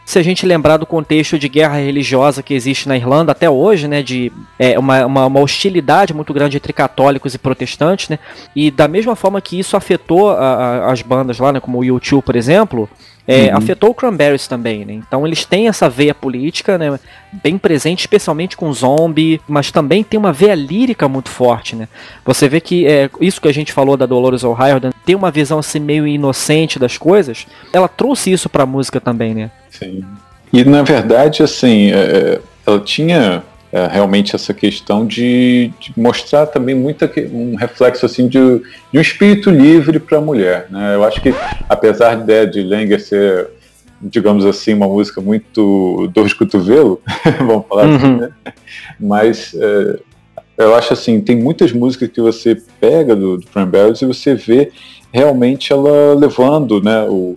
Se 0.04 0.18
a 0.18 0.22
gente 0.22 0.44
lembrar 0.44 0.76
do 0.76 0.86
contexto 0.86 1.38
de 1.38 1.48
guerra 1.48 1.78
religiosa 1.78 2.42
que 2.42 2.52
existe 2.52 2.88
na 2.88 2.96
Irlanda 2.96 3.32
até 3.32 3.48
hoje, 3.48 3.88
né, 3.88 4.02
de 4.02 4.30
é, 4.58 4.78
uma, 4.78 5.06
uma, 5.06 5.26
uma, 5.26 5.40
hostilidade 5.40 6.12
muito 6.12 6.32
grande 6.32 6.58
entre 6.58 6.74
católicos 6.74 7.34
e 7.34 7.38
protestantes, 7.38 8.10
né, 8.10 8.18
e 8.54 8.70
da 8.70 8.86
mesma 8.86 9.16
forma 9.16 9.40
que 9.40 9.58
isso 9.58 9.78
afetou 9.78 10.30
a, 10.30 10.36
a, 10.36 10.92
as 10.92 11.00
bandas 11.00 11.38
lá, 11.38 11.52
né, 11.54 11.60
como 11.60 11.78
o 11.78 11.84
YouTube, 11.84 12.22
por 12.22 12.36
exemplo, 12.36 12.88
é, 13.26 13.46
uhum. 13.46 13.56
Afetou 13.56 13.90
o 13.90 13.94
Cranberries 13.94 14.46
também, 14.46 14.84
né? 14.84 14.92
Então 14.92 15.26
eles 15.26 15.46
têm 15.46 15.66
essa 15.66 15.88
veia 15.88 16.14
política, 16.14 16.76
né? 16.76 16.98
Bem 17.32 17.56
presente, 17.56 18.00
especialmente 18.00 18.56
com 18.56 18.72
zombie, 18.72 19.40
mas 19.48 19.70
também 19.70 20.04
tem 20.04 20.18
uma 20.20 20.32
veia 20.32 20.54
lírica 20.54 21.08
muito 21.08 21.30
forte, 21.30 21.74
né? 21.74 21.88
Você 22.24 22.48
vê 22.48 22.60
que 22.60 22.86
é, 22.86 23.08
isso 23.20 23.40
que 23.40 23.48
a 23.48 23.54
gente 23.54 23.72
falou 23.72 23.96
da 23.96 24.04
Dolores 24.04 24.44
O'Riordan 24.44 24.90
tem 25.06 25.14
uma 25.14 25.30
visão 25.30 25.58
assim 25.58 25.80
meio 25.80 26.06
inocente 26.06 26.78
das 26.78 26.98
coisas. 26.98 27.46
Ela 27.72 27.88
trouxe 27.88 28.30
isso 28.30 28.48
para 28.48 28.64
a 28.64 28.66
música 28.66 29.00
também, 29.00 29.34
né? 29.34 29.50
Sim. 29.70 30.04
E 30.52 30.62
na 30.62 30.82
verdade, 30.82 31.42
assim, 31.42 31.90
é, 31.92 32.40
ela 32.66 32.78
tinha 32.78 33.42
é, 33.74 33.88
realmente 33.88 34.36
essa 34.36 34.54
questão 34.54 35.04
de, 35.04 35.72
de, 35.80 35.92
mostrar 35.96 36.46
também 36.46 36.76
muita, 36.76 37.10
um 37.32 37.56
reflexo 37.56 38.06
assim 38.06 38.28
de, 38.28 38.38
de 38.38 38.98
um 38.98 39.00
espírito 39.00 39.50
livre 39.50 39.98
para 39.98 40.18
a 40.18 40.20
mulher. 40.20 40.68
Né? 40.70 40.94
Eu 40.94 41.02
acho 41.02 41.20
que, 41.20 41.34
apesar 41.68 42.14
de, 42.14 42.46
de 42.46 42.62
Langer 42.62 43.00
ser 43.00 43.50
digamos 44.00 44.44
assim, 44.44 44.74
uma 44.74 44.86
música 44.86 45.20
muito 45.20 46.08
dor 46.14 46.28
de 46.28 46.36
cotovelo, 46.36 47.00
vamos 47.40 47.66
falar 47.66 47.86
assim, 47.86 48.04
uhum. 48.04 48.14
assim, 48.14 48.20
né? 48.20 48.32
Mas 49.00 49.54
é, 49.54 49.98
eu 50.58 50.74
acho 50.76 50.92
assim, 50.92 51.20
tem 51.20 51.34
muitas 51.34 51.72
músicas 51.72 52.10
que 52.10 52.20
você 52.20 52.56
pega 52.78 53.16
do, 53.16 53.38
do 53.38 53.46
Cranberries 53.46 54.02
e 54.02 54.06
você 54.06 54.36
vê 54.36 54.70
realmente 55.12 55.72
ela 55.72 56.14
levando, 56.14 56.80
né, 56.80 57.06
o, 57.08 57.36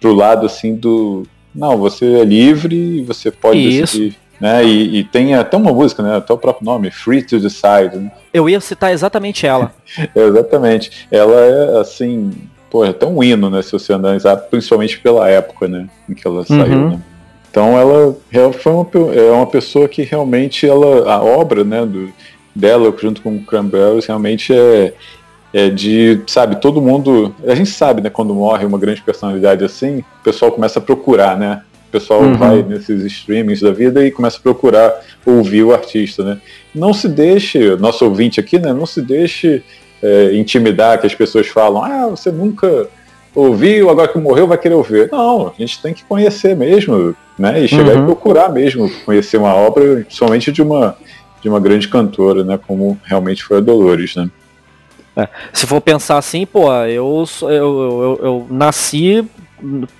pro 0.00 0.14
lado 0.14 0.46
assim 0.46 0.76
do 0.76 1.24
não, 1.52 1.76
você 1.76 2.20
é 2.20 2.24
livre 2.24 2.76
e 2.76 3.02
você 3.02 3.30
pode 3.30 3.58
Isso. 3.58 3.98
decidir 3.98 4.21
né? 4.42 4.64
E, 4.64 4.98
e, 4.98 5.04
tem 5.04 5.36
até 5.36 5.56
uma 5.56 5.72
música, 5.72 6.02
né? 6.02 6.16
Até 6.16 6.34
o 6.34 6.36
próprio 6.36 6.66
nome, 6.66 6.90
Free 6.90 7.22
to 7.22 7.38
Decide. 7.38 7.96
Né? 7.96 8.10
Eu 8.34 8.48
ia 8.50 8.60
citar 8.60 8.92
exatamente 8.92 9.46
ela. 9.46 9.72
exatamente. 10.12 11.06
Ela 11.12 11.40
é 11.40 11.80
assim, 11.80 12.32
pô, 12.68 12.84
é 12.84 12.88
até 12.88 13.06
um 13.06 13.22
hino, 13.22 13.48
né? 13.48 13.62
Se 13.62 13.70
você 13.70 13.92
analisar, 13.92 14.36
principalmente 14.36 14.98
pela 14.98 15.28
época, 15.28 15.68
né? 15.68 15.86
Em 16.10 16.14
que 16.14 16.26
ela 16.26 16.38
uhum. 16.38 16.44
saiu, 16.44 16.90
né? 16.90 17.00
Então 17.48 17.78
ela 17.78 18.16
foi 18.54 18.72
uma, 18.72 18.88
é 19.14 19.30
uma 19.30 19.46
pessoa 19.46 19.86
que 19.86 20.02
realmente 20.02 20.66
ela, 20.66 21.12
a 21.12 21.22
obra, 21.22 21.62
né, 21.62 21.86
do, 21.86 22.10
dela 22.52 22.92
junto 22.98 23.22
com 23.22 23.36
o 23.36 23.44
Cranberries 23.44 24.06
realmente 24.06 24.54
é, 24.54 24.94
é 25.52 25.68
de, 25.68 26.18
sabe, 26.26 26.56
todo 26.56 26.80
mundo, 26.80 27.34
a 27.46 27.54
gente 27.54 27.68
sabe, 27.68 28.00
né, 28.00 28.08
quando 28.08 28.34
morre 28.34 28.64
uma 28.64 28.78
grande 28.78 29.02
personalidade 29.02 29.62
assim, 29.62 29.98
o 29.98 30.24
pessoal 30.24 30.50
começa 30.50 30.78
a 30.78 30.82
procurar, 30.82 31.36
né, 31.36 31.60
pessoal 31.92 32.22
uhum. 32.22 32.34
vai 32.34 32.62
nesses 32.62 33.04
streamings 33.04 33.60
da 33.60 33.70
vida 33.70 34.04
e 34.04 34.10
começa 34.10 34.38
a 34.38 34.40
procurar 34.40 34.92
ouvir 35.24 35.62
o 35.62 35.72
artista, 35.72 36.24
né? 36.24 36.40
Não 36.74 36.92
se 36.94 37.08
deixe, 37.08 37.76
nosso 37.76 38.04
ouvinte 38.04 38.40
aqui, 38.40 38.58
né? 38.58 38.72
Não 38.72 38.86
se 38.86 39.02
deixe 39.02 39.62
é, 40.02 40.34
intimidar 40.34 40.98
que 41.00 41.06
as 41.06 41.14
pessoas 41.14 41.46
falam, 41.46 41.84
ah, 41.84 42.08
você 42.08 42.32
nunca 42.32 42.88
ouviu, 43.34 43.90
agora 43.90 44.08
que 44.08 44.18
morreu 44.18 44.46
vai 44.46 44.58
querer 44.58 44.74
ouvir. 44.74 45.08
Não, 45.12 45.48
a 45.48 45.52
gente 45.58 45.80
tem 45.80 45.94
que 45.94 46.04
conhecer 46.04 46.56
mesmo, 46.56 47.14
né? 47.38 47.60
E 47.60 47.68
chegar 47.68 47.96
uhum. 47.96 48.02
e 48.02 48.06
procurar 48.06 48.48
mesmo 48.50 48.90
conhecer 49.04 49.36
uma 49.36 49.54
obra, 49.54 50.02
principalmente 50.04 50.50
de 50.50 50.62
uma 50.62 50.96
de 51.42 51.48
uma 51.48 51.58
grande 51.58 51.88
cantora, 51.88 52.44
né? 52.44 52.58
Como 52.66 52.98
realmente 53.04 53.42
foi 53.42 53.58
a 53.58 53.60
Dolores, 53.60 54.14
né? 54.14 54.30
É, 55.16 55.28
se 55.52 55.66
for 55.66 55.80
pensar 55.80 56.16
assim, 56.16 56.46
pô, 56.46 56.72
eu, 56.84 57.24
eu, 57.42 57.48
eu, 57.50 58.20
eu 58.22 58.46
nasci 58.48 59.28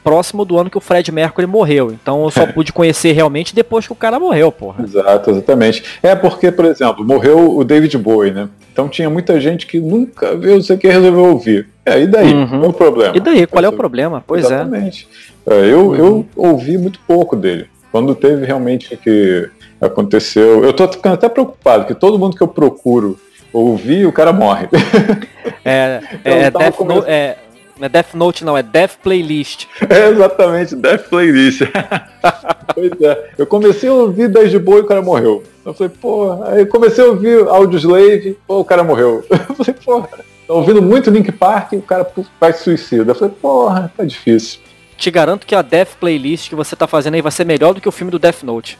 próximo 0.02 0.44
do 0.44 0.58
ano 0.58 0.70
que 0.70 0.78
o 0.78 0.80
Fred 0.80 1.10
Mercury 1.12 1.46
morreu. 1.46 1.92
Então 1.92 2.24
eu 2.24 2.30
só 2.30 2.46
pude 2.52 2.72
conhecer 2.72 3.12
realmente 3.12 3.54
depois 3.54 3.86
que 3.86 3.92
o 3.92 3.96
cara 3.96 4.18
morreu, 4.18 4.50
porra. 4.50 4.84
Exato, 4.84 5.30
exatamente. 5.30 5.82
É 6.02 6.14
porque, 6.14 6.50
por 6.50 6.64
exemplo, 6.64 7.04
morreu 7.04 7.56
o 7.56 7.64
David 7.64 7.96
Bowie, 7.98 8.32
né? 8.32 8.48
Então 8.72 8.88
tinha 8.88 9.10
muita 9.10 9.40
gente 9.40 9.66
que 9.66 9.78
nunca 9.78 10.36
viu 10.36 10.56
isso 10.56 10.72
aqui 10.72 10.88
resolveu 10.88 11.24
ouvir. 11.24 11.68
É, 11.84 12.00
e 12.00 12.06
daí? 12.06 12.32
Uhum. 12.32 12.48
Qual 12.48 12.64
é 12.64 12.68
o 12.68 12.72
problema? 12.72 13.16
E 13.16 13.20
daí? 13.20 13.46
Qual 13.46 13.64
é 13.64 13.68
o 13.68 13.72
problema? 13.72 14.24
Pois 14.26 14.44
é. 14.44 14.46
exatamente. 14.46 15.08
é. 15.46 15.54
é 15.54 15.72
eu, 15.72 15.88
uhum. 15.88 15.96
eu 15.96 16.26
ouvi 16.36 16.78
muito 16.78 16.98
pouco 17.06 17.36
dele. 17.36 17.66
Quando 17.90 18.14
teve 18.14 18.46
realmente 18.46 18.96
que 18.96 19.50
aconteceu. 19.82 20.64
Eu 20.64 20.72
tô 20.72 20.86
ficando 20.88 21.14
até 21.14 21.28
preocupado, 21.28 21.86
que 21.86 21.94
todo 21.94 22.18
mundo 22.18 22.36
que 22.36 22.42
eu 22.42 22.48
procuro 22.48 23.18
ouvir, 23.52 24.06
o 24.06 24.12
cara 24.12 24.32
morre. 24.32 24.68
É, 25.64 26.00
é, 26.24 26.50
Death 26.50 26.74
começando... 26.74 27.04
é, 27.06 27.36
não 27.78 27.86
é 27.86 27.88
Death 27.88 28.14
Note, 28.14 28.44
não, 28.44 28.56
é 28.56 28.62
Death 28.62 28.98
Playlist. 29.02 29.66
É 29.88 30.08
exatamente, 30.10 30.76
Death 30.76 31.08
Playlist. 31.08 31.62
pois 32.74 33.00
é. 33.00 33.30
Eu 33.38 33.46
comecei 33.46 33.88
a 33.88 33.92
ouvir 33.92 34.28
10 34.28 34.50
de 34.50 34.58
boa 34.58 34.78
e 34.78 34.82
o 34.82 34.86
cara 34.86 35.02
morreu. 35.02 35.42
Eu 35.64 35.74
falei, 35.74 35.92
porra. 36.00 36.48
Aí 36.50 36.60
eu 36.60 36.66
comecei 36.66 37.04
a 37.04 37.08
ouvir 37.08 37.46
Audioslave, 37.48 38.36
pô, 38.46 38.60
o 38.60 38.64
cara 38.64 38.82
morreu. 38.82 39.24
Eu 39.30 39.54
falei, 39.54 39.74
porra. 39.84 40.08
Tô 40.46 40.56
ouvindo 40.56 40.82
muito 40.82 41.10
Link 41.10 41.30
Park 41.30 41.72
e 41.72 41.76
o 41.76 41.82
cara 41.82 42.06
faz 42.38 42.56
suicida. 42.56 43.12
Eu 43.12 43.14
falei, 43.14 43.34
porra, 43.40 43.92
tá 43.96 44.04
difícil. 44.04 44.60
Te 44.96 45.10
garanto 45.10 45.46
que 45.46 45.54
a 45.54 45.62
Death 45.62 45.96
Playlist 46.00 46.48
que 46.48 46.54
você 46.54 46.74
tá 46.74 46.86
fazendo 46.86 47.14
aí 47.14 47.22
vai 47.22 47.32
ser 47.32 47.44
melhor 47.44 47.74
do 47.74 47.80
que 47.80 47.88
o 47.88 47.92
filme 47.92 48.10
do 48.10 48.18
Death 48.18 48.42
Note. 48.42 48.78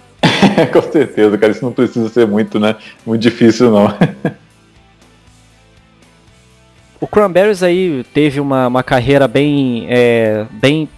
Com 0.72 0.82
certeza, 0.82 1.38
cara. 1.38 1.52
Isso 1.52 1.64
não 1.64 1.72
precisa 1.72 2.08
ser 2.08 2.26
muito, 2.26 2.58
né? 2.58 2.76
Muito 3.06 3.22
difícil, 3.22 3.70
não. 3.70 3.86
O 7.02 7.06
Cranberries 7.08 7.64
aí 7.64 8.04
teve 8.14 8.38
uma, 8.38 8.68
uma 8.68 8.82
carreira 8.84 9.26
bem, 9.26 9.86
é, 9.88 10.46
bem 10.52 10.88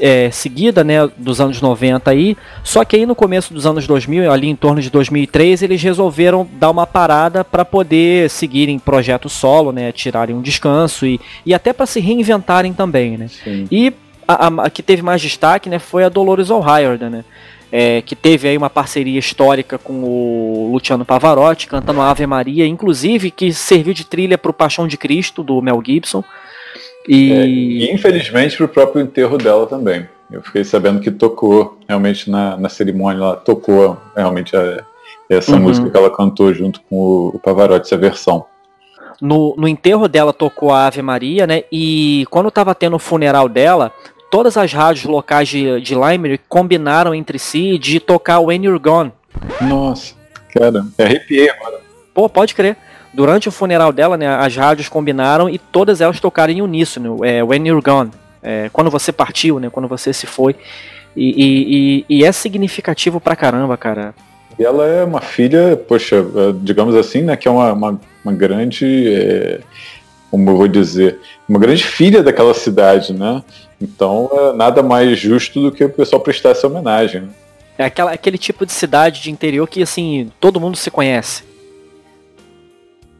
é, 0.00 0.28
seguida, 0.32 0.82
né, 0.82 1.08
dos 1.16 1.40
anos 1.40 1.60
90 1.60 2.10
aí, 2.10 2.36
só 2.64 2.84
que 2.84 2.96
aí 2.96 3.06
no 3.06 3.14
começo 3.14 3.54
dos 3.54 3.64
anos 3.64 3.86
2000, 3.86 4.28
ali 4.32 4.48
em 4.48 4.56
torno 4.56 4.82
de 4.82 4.90
2003, 4.90 5.62
eles 5.62 5.80
resolveram 5.80 6.48
dar 6.54 6.68
uma 6.68 6.84
parada 6.84 7.44
para 7.44 7.64
poder 7.64 8.28
seguirem 8.28 8.76
projeto 8.76 9.28
solo, 9.28 9.70
né, 9.70 9.92
tirarem 9.92 10.34
um 10.34 10.42
descanso 10.42 11.06
e, 11.06 11.20
e 11.46 11.54
até 11.54 11.72
para 11.72 11.86
se 11.86 12.00
reinventarem 12.00 12.72
também, 12.72 13.16
né. 13.16 13.28
Sim. 13.28 13.68
E 13.70 13.92
a, 14.26 14.48
a, 14.48 14.64
a, 14.64 14.68
que 14.68 14.82
teve 14.82 15.00
mais 15.00 15.22
destaque, 15.22 15.70
né, 15.70 15.78
foi 15.78 16.02
a 16.02 16.08
Dolores 16.08 16.50
O'Riordan, 16.50 17.08
né, 17.08 17.24
é, 17.72 18.02
que 18.02 18.14
teve 18.14 18.46
aí 18.46 18.58
uma 18.58 18.68
parceria 18.68 19.18
histórica 19.18 19.78
com 19.78 20.04
o 20.04 20.70
Luciano 20.70 21.06
Pavarotti, 21.06 21.66
cantando 21.66 22.02
Ave 22.02 22.26
Maria, 22.26 22.66
inclusive 22.66 23.30
que 23.30 23.50
serviu 23.50 23.94
de 23.94 24.04
trilha 24.04 24.36
para 24.36 24.50
o 24.50 24.54
Paixão 24.54 24.86
de 24.86 24.98
Cristo, 24.98 25.42
do 25.42 25.62
Mel 25.62 25.82
Gibson. 25.84 26.22
E, 27.08 27.32
é, 27.32 27.46
e 27.46 27.92
infelizmente 27.92 28.58
para 28.58 28.66
o 28.66 28.68
próprio 28.68 29.02
enterro 29.02 29.38
dela 29.38 29.66
também. 29.66 30.06
Eu 30.30 30.42
fiquei 30.42 30.64
sabendo 30.64 31.00
que 31.00 31.10
tocou 31.10 31.78
realmente 31.88 32.30
na, 32.30 32.56
na 32.58 32.68
cerimônia, 32.68 33.22
ela 33.22 33.36
tocou 33.36 33.98
realmente 34.14 34.54
a, 34.54 34.84
essa 35.28 35.52
uhum. 35.52 35.60
música 35.60 35.90
que 35.90 35.96
ela 35.96 36.10
cantou 36.10 36.52
junto 36.52 36.80
com 36.82 36.96
o, 36.96 37.28
o 37.28 37.38
Pavarotti, 37.38 37.86
essa 37.86 37.96
versão. 37.96 38.44
No, 39.20 39.54
no 39.56 39.68
enterro 39.68 40.08
dela 40.08 40.32
tocou 40.32 40.72
a 40.72 40.86
Ave 40.86 41.00
Maria, 41.00 41.46
né? 41.46 41.62
E 41.70 42.26
quando 42.28 42.48
estava 42.48 42.74
tendo 42.74 42.96
o 42.96 42.98
funeral 42.98 43.48
dela, 43.48 43.92
todas 44.32 44.56
as 44.56 44.72
rádios 44.72 45.04
locais 45.04 45.46
de, 45.46 45.78
de 45.82 45.94
Limerick 45.94 46.44
combinaram 46.48 47.14
entre 47.14 47.38
si 47.38 47.78
de 47.78 48.00
tocar 48.00 48.40
When 48.40 48.64
You're 48.64 48.82
Gone. 48.82 49.12
Nossa, 49.60 50.14
cara, 50.54 50.86
arrepiei 50.98 51.50
agora. 51.50 51.80
Pô, 52.14 52.30
pode 52.30 52.54
crer. 52.54 52.78
Durante 53.12 53.50
o 53.50 53.52
funeral 53.52 53.92
dela, 53.92 54.16
né, 54.16 54.26
as 54.26 54.56
rádios 54.56 54.88
combinaram 54.88 55.50
e 55.50 55.58
todas 55.58 56.00
elas 56.00 56.18
tocaram 56.18 56.50
em 56.50 56.62
uníssono, 56.62 57.22
é, 57.22 57.44
When 57.44 57.68
You're 57.68 57.84
Gone. 57.84 58.10
É, 58.42 58.70
quando 58.72 58.90
você 58.90 59.12
partiu, 59.12 59.60
né, 59.60 59.68
quando 59.68 59.86
você 59.86 60.14
se 60.14 60.26
foi. 60.26 60.56
E, 61.14 62.06
e, 62.08 62.20
e, 62.20 62.24
é 62.24 62.32
significativo 62.32 63.20
pra 63.20 63.36
caramba, 63.36 63.76
cara. 63.76 64.14
E 64.58 64.64
ela 64.64 64.86
é 64.86 65.04
uma 65.04 65.20
filha, 65.20 65.76
poxa, 65.76 66.16
é, 66.16 66.54
digamos 66.62 66.94
assim, 66.94 67.20
né, 67.20 67.36
que 67.36 67.46
é 67.46 67.50
uma, 67.50 67.70
uma, 67.74 68.00
uma 68.24 68.32
grande, 68.32 69.12
é, 69.12 69.60
como 70.30 70.48
eu 70.48 70.56
vou 70.56 70.68
dizer, 70.68 71.18
uma 71.46 71.58
grande 71.58 71.84
filha 71.84 72.22
daquela 72.22 72.54
cidade, 72.54 73.12
né? 73.12 73.42
Então, 73.82 74.30
é 74.32 74.52
nada 74.52 74.82
mais 74.82 75.18
justo 75.18 75.60
do 75.60 75.72
que 75.72 75.84
o 75.84 75.90
pessoal 75.90 76.22
prestar 76.22 76.50
essa 76.50 76.66
homenagem. 76.66 77.22
Né? 77.22 77.28
É 77.76 77.84
aquela, 77.84 78.12
aquele 78.12 78.38
tipo 78.38 78.64
de 78.64 78.72
cidade 78.72 79.20
de 79.20 79.30
interior 79.30 79.68
que, 79.68 79.82
assim, 79.82 80.30
todo 80.38 80.60
mundo 80.60 80.76
se 80.76 80.90
conhece. 80.90 81.42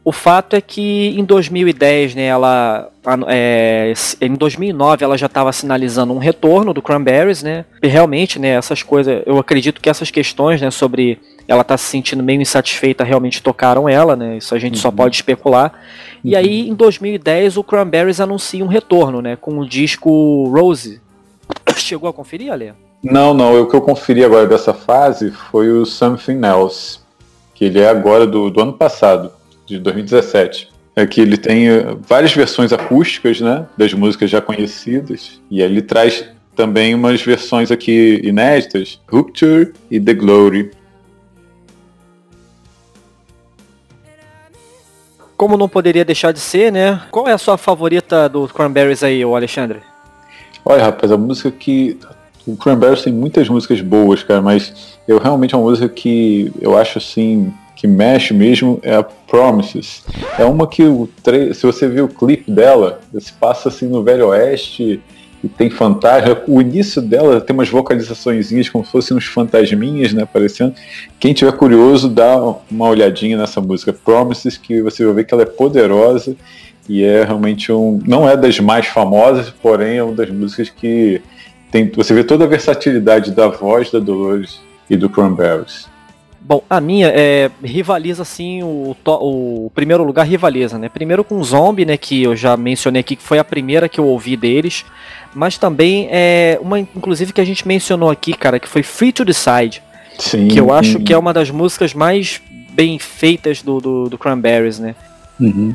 O 0.05 0.11
fato 0.11 0.55
é 0.55 0.61
que 0.61 1.17
em 1.17 1.23
2010, 1.23 2.15
né, 2.15 2.25
ela, 2.25 2.89
é, 3.27 3.93
em 4.19 4.35
2009, 4.35 5.03
ela 5.03 5.17
já 5.17 5.27
estava 5.27 5.53
sinalizando 5.53 6.11
um 6.11 6.17
retorno 6.17 6.73
do 6.73 6.81
Cranberries, 6.81 7.41
né? 7.41 7.63
E 7.81 7.87
realmente, 7.87 8.37
né, 8.37 8.49
essas 8.49 8.83
coisas, 8.83 9.23
eu 9.25 9.37
acredito 9.37 9.79
que 9.79 9.89
essas 9.89 10.11
questões, 10.11 10.61
né, 10.61 10.69
sobre 10.71 11.19
ela 11.47 11.63
tá 11.63 11.77
se 11.77 11.85
sentindo 11.85 12.21
meio 12.21 12.41
insatisfeita, 12.41 13.03
realmente 13.03 13.41
tocaram 13.41 13.87
ela, 13.87 14.15
né? 14.15 14.37
Isso 14.37 14.53
a 14.53 14.59
gente 14.59 14.75
uhum. 14.75 14.81
só 14.81 14.91
pode 14.91 15.15
especular. 15.15 15.71
Uhum. 15.71 16.19
E 16.25 16.35
aí, 16.35 16.69
em 16.69 16.73
2010, 16.73 17.57
o 17.57 17.63
Cranberries 17.63 18.19
anuncia 18.19 18.63
um 18.63 18.67
retorno, 18.67 19.21
né? 19.21 19.37
Com 19.37 19.59
o 19.59 19.67
disco 19.67 20.49
Rose. 20.49 21.01
Chegou 21.77 22.09
a 22.09 22.13
conferir, 22.13 22.51
Ale? 22.51 22.73
Não, 23.03 23.33
não. 23.33 23.61
O 23.61 23.67
que 23.67 23.75
eu 23.75 23.81
conferi 23.81 24.23
agora 24.23 24.47
dessa 24.47 24.73
fase 24.73 25.31
foi 25.31 25.69
o 25.69 25.85
Something 25.85 26.41
Else, 26.45 26.99
que 27.53 27.65
ele 27.65 27.79
é 27.79 27.89
agora 27.89 28.25
do, 28.25 28.49
do 28.49 28.61
ano 28.61 28.73
passado, 28.73 29.31
de 29.73 29.79
2017. 29.79 30.69
É 30.95 31.07
que 31.07 31.19
ele 31.19 31.37
tem 31.37 31.69
eh, 31.69 31.97
várias 32.07 32.33
versões 32.33 32.71
acústicas, 32.71 33.41
né? 33.41 33.65
Das 33.77 33.93
músicas 33.93 34.29
já 34.29 34.39
conhecidas. 34.39 35.41
E 35.49 35.61
ele 35.61 35.81
traz 35.81 36.25
também 36.55 36.93
umas 36.93 37.21
versões 37.21 37.71
aqui 37.71 38.21
inéditas, 38.23 38.99
Rupture 39.09 39.73
e 39.89 39.99
The 39.99 40.13
Glory. 40.13 40.71
como 45.43 45.57
não 45.57 45.67
poderia 45.67 46.05
deixar 46.05 46.31
de 46.31 46.39
ser, 46.39 46.71
né? 46.71 47.01
Qual 47.11 47.27
é 47.27 47.33
a 47.33 47.37
sua 47.37 47.57
favorita 47.57 48.29
do 48.29 48.47
Cranberries 48.47 49.03
aí, 49.03 49.25
o 49.25 49.35
Alexandre? 49.35 49.79
Olha, 50.63 50.85
rapaz, 50.85 51.11
a 51.11 51.17
música 51.17 51.51
que. 51.51 51.99
O 52.47 52.55
Cranberries 52.55 53.01
tem 53.01 53.11
muitas 53.11 53.49
músicas 53.49 53.81
boas, 53.81 54.23
cara, 54.23 54.41
mas 54.41 54.97
eu 55.05 55.17
realmente 55.17 55.53
é 55.53 55.57
uma 55.57 55.69
música 55.69 55.89
que 55.89 56.49
eu 56.61 56.77
acho 56.77 56.97
assim. 56.97 57.53
Que 57.83 57.87
mexe 57.87 58.33
mesmo 58.33 58.79
é 58.81 58.95
a 58.95 59.03
Promises. 59.03 60.05
É 60.39 60.45
uma 60.45 60.65
que 60.65 60.83
o 60.83 61.09
tre... 61.21 61.53
se 61.53 61.65
você 61.65 61.85
viu 61.85 62.05
o 62.05 62.07
clipe 62.07 62.49
dela, 62.49 63.01
se 63.19 63.33
passa 63.33 63.67
assim 63.67 63.87
no 63.87 64.01
Velho 64.01 64.27
Oeste 64.27 65.01
e 65.43 65.49
tem 65.49 65.69
fantasma. 65.69 66.41
O 66.47 66.61
início 66.61 67.01
dela 67.01 67.41
tem 67.41 67.53
umas 67.53 67.67
vocalizações 67.67 68.69
como 68.69 68.85
se 68.85 68.89
fossem 68.89 69.17
uns 69.17 69.25
fantasminhas, 69.25 70.13
né, 70.13 70.23
aparecendo. 70.23 70.73
Quem 71.19 71.33
tiver 71.33 71.51
curioso, 71.57 72.07
dá 72.07 72.37
uma 72.71 72.87
olhadinha 72.87 73.35
nessa 73.35 73.59
música 73.59 73.91
Promises, 73.91 74.55
que 74.55 74.81
você 74.81 75.03
vai 75.03 75.15
ver 75.15 75.25
que 75.25 75.33
ela 75.33 75.43
é 75.43 75.45
poderosa 75.45 76.37
e 76.87 77.03
é 77.03 77.25
realmente 77.25 77.69
um. 77.69 77.99
Não 78.07 78.29
é 78.29 78.37
das 78.37 78.61
mais 78.61 78.87
famosas, 78.87 79.49
porém 79.61 79.97
é 79.97 80.03
uma 80.03 80.15
das 80.15 80.29
músicas 80.29 80.69
que 80.69 81.21
tem, 81.69 81.91
você 81.93 82.13
vê 82.13 82.23
toda 82.23 82.45
a 82.45 82.47
versatilidade 82.47 83.31
da 83.31 83.49
voz 83.49 83.91
da 83.91 83.99
Dolores 83.99 84.61
e 84.89 84.95
do 84.95 85.09
Cranberries. 85.09 85.91
Bom, 86.45 86.61
a 86.69 86.81
minha 86.81 87.07
é, 87.07 87.49
rivaliza 87.63 88.21
assim, 88.21 88.61
o, 88.63 88.93
o, 89.05 89.71
primeiro 89.73 90.03
lugar 90.03 90.25
rivaliza, 90.25 90.77
né? 90.77 90.89
Primeiro 90.89 91.23
com 91.23 91.41
Zombie, 91.41 91.85
né? 91.85 91.95
Que 91.95 92.23
eu 92.23 92.35
já 92.35 92.57
mencionei 92.57 92.99
aqui, 92.99 93.15
que 93.15 93.23
foi 93.23 93.39
a 93.39 93.45
primeira 93.45 93.87
que 93.87 93.97
eu 93.97 94.05
ouvi 94.05 94.35
deles. 94.35 94.83
Mas 95.33 95.57
também 95.57 96.09
é 96.11 96.59
uma, 96.61 96.79
inclusive, 96.79 97.31
que 97.31 97.39
a 97.39 97.45
gente 97.45 97.65
mencionou 97.65 98.09
aqui, 98.09 98.33
cara, 98.33 98.59
que 98.59 98.67
foi 98.67 98.83
Free 98.83 99.13
to 99.13 99.23
Decide. 99.23 99.81
Sim. 100.19 100.49
Que 100.49 100.59
eu 100.59 100.73
acho 100.73 100.99
que 100.99 101.13
é 101.13 101.17
uma 101.17 101.33
das 101.33 101.49
músicas 101.49 101.93
mais 101.93 102.41
bem 102.71 102.99
feitas 102.99 103.61
do, 103.61 103.79
do, 103.79 104.09
do 104.09 104.17
Cranberries, 104.17 104.79
né? 104.79 104.95
Uhum. 105.39 105.73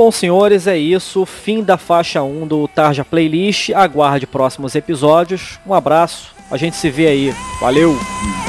Bom, 0.00 0.10
senhores, 0.10 0.66
é 0.66 0.78
isso. 0.78 1.26
Fim 1.26 1.62
da 1.62 1.76
faixa 1.76 2.22
1 2.22 2.46
do 2.46 2.66
Tarja 2.66 3.04
Playlist. 3.04 3.68
Aguarde 3.74 4.26
próximos 4.26 4.74
episódios. 4.74 5.60
Um 5.66 5.74
abraço. 5.74 6.34
A 6.50 6.56
gente 6.56 6.74
se 6.74 6.88
vê 6.88 7.06
aí. 7.06 7.34
Valeu. 7.60 7.94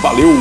Valeu. 0.02 0.32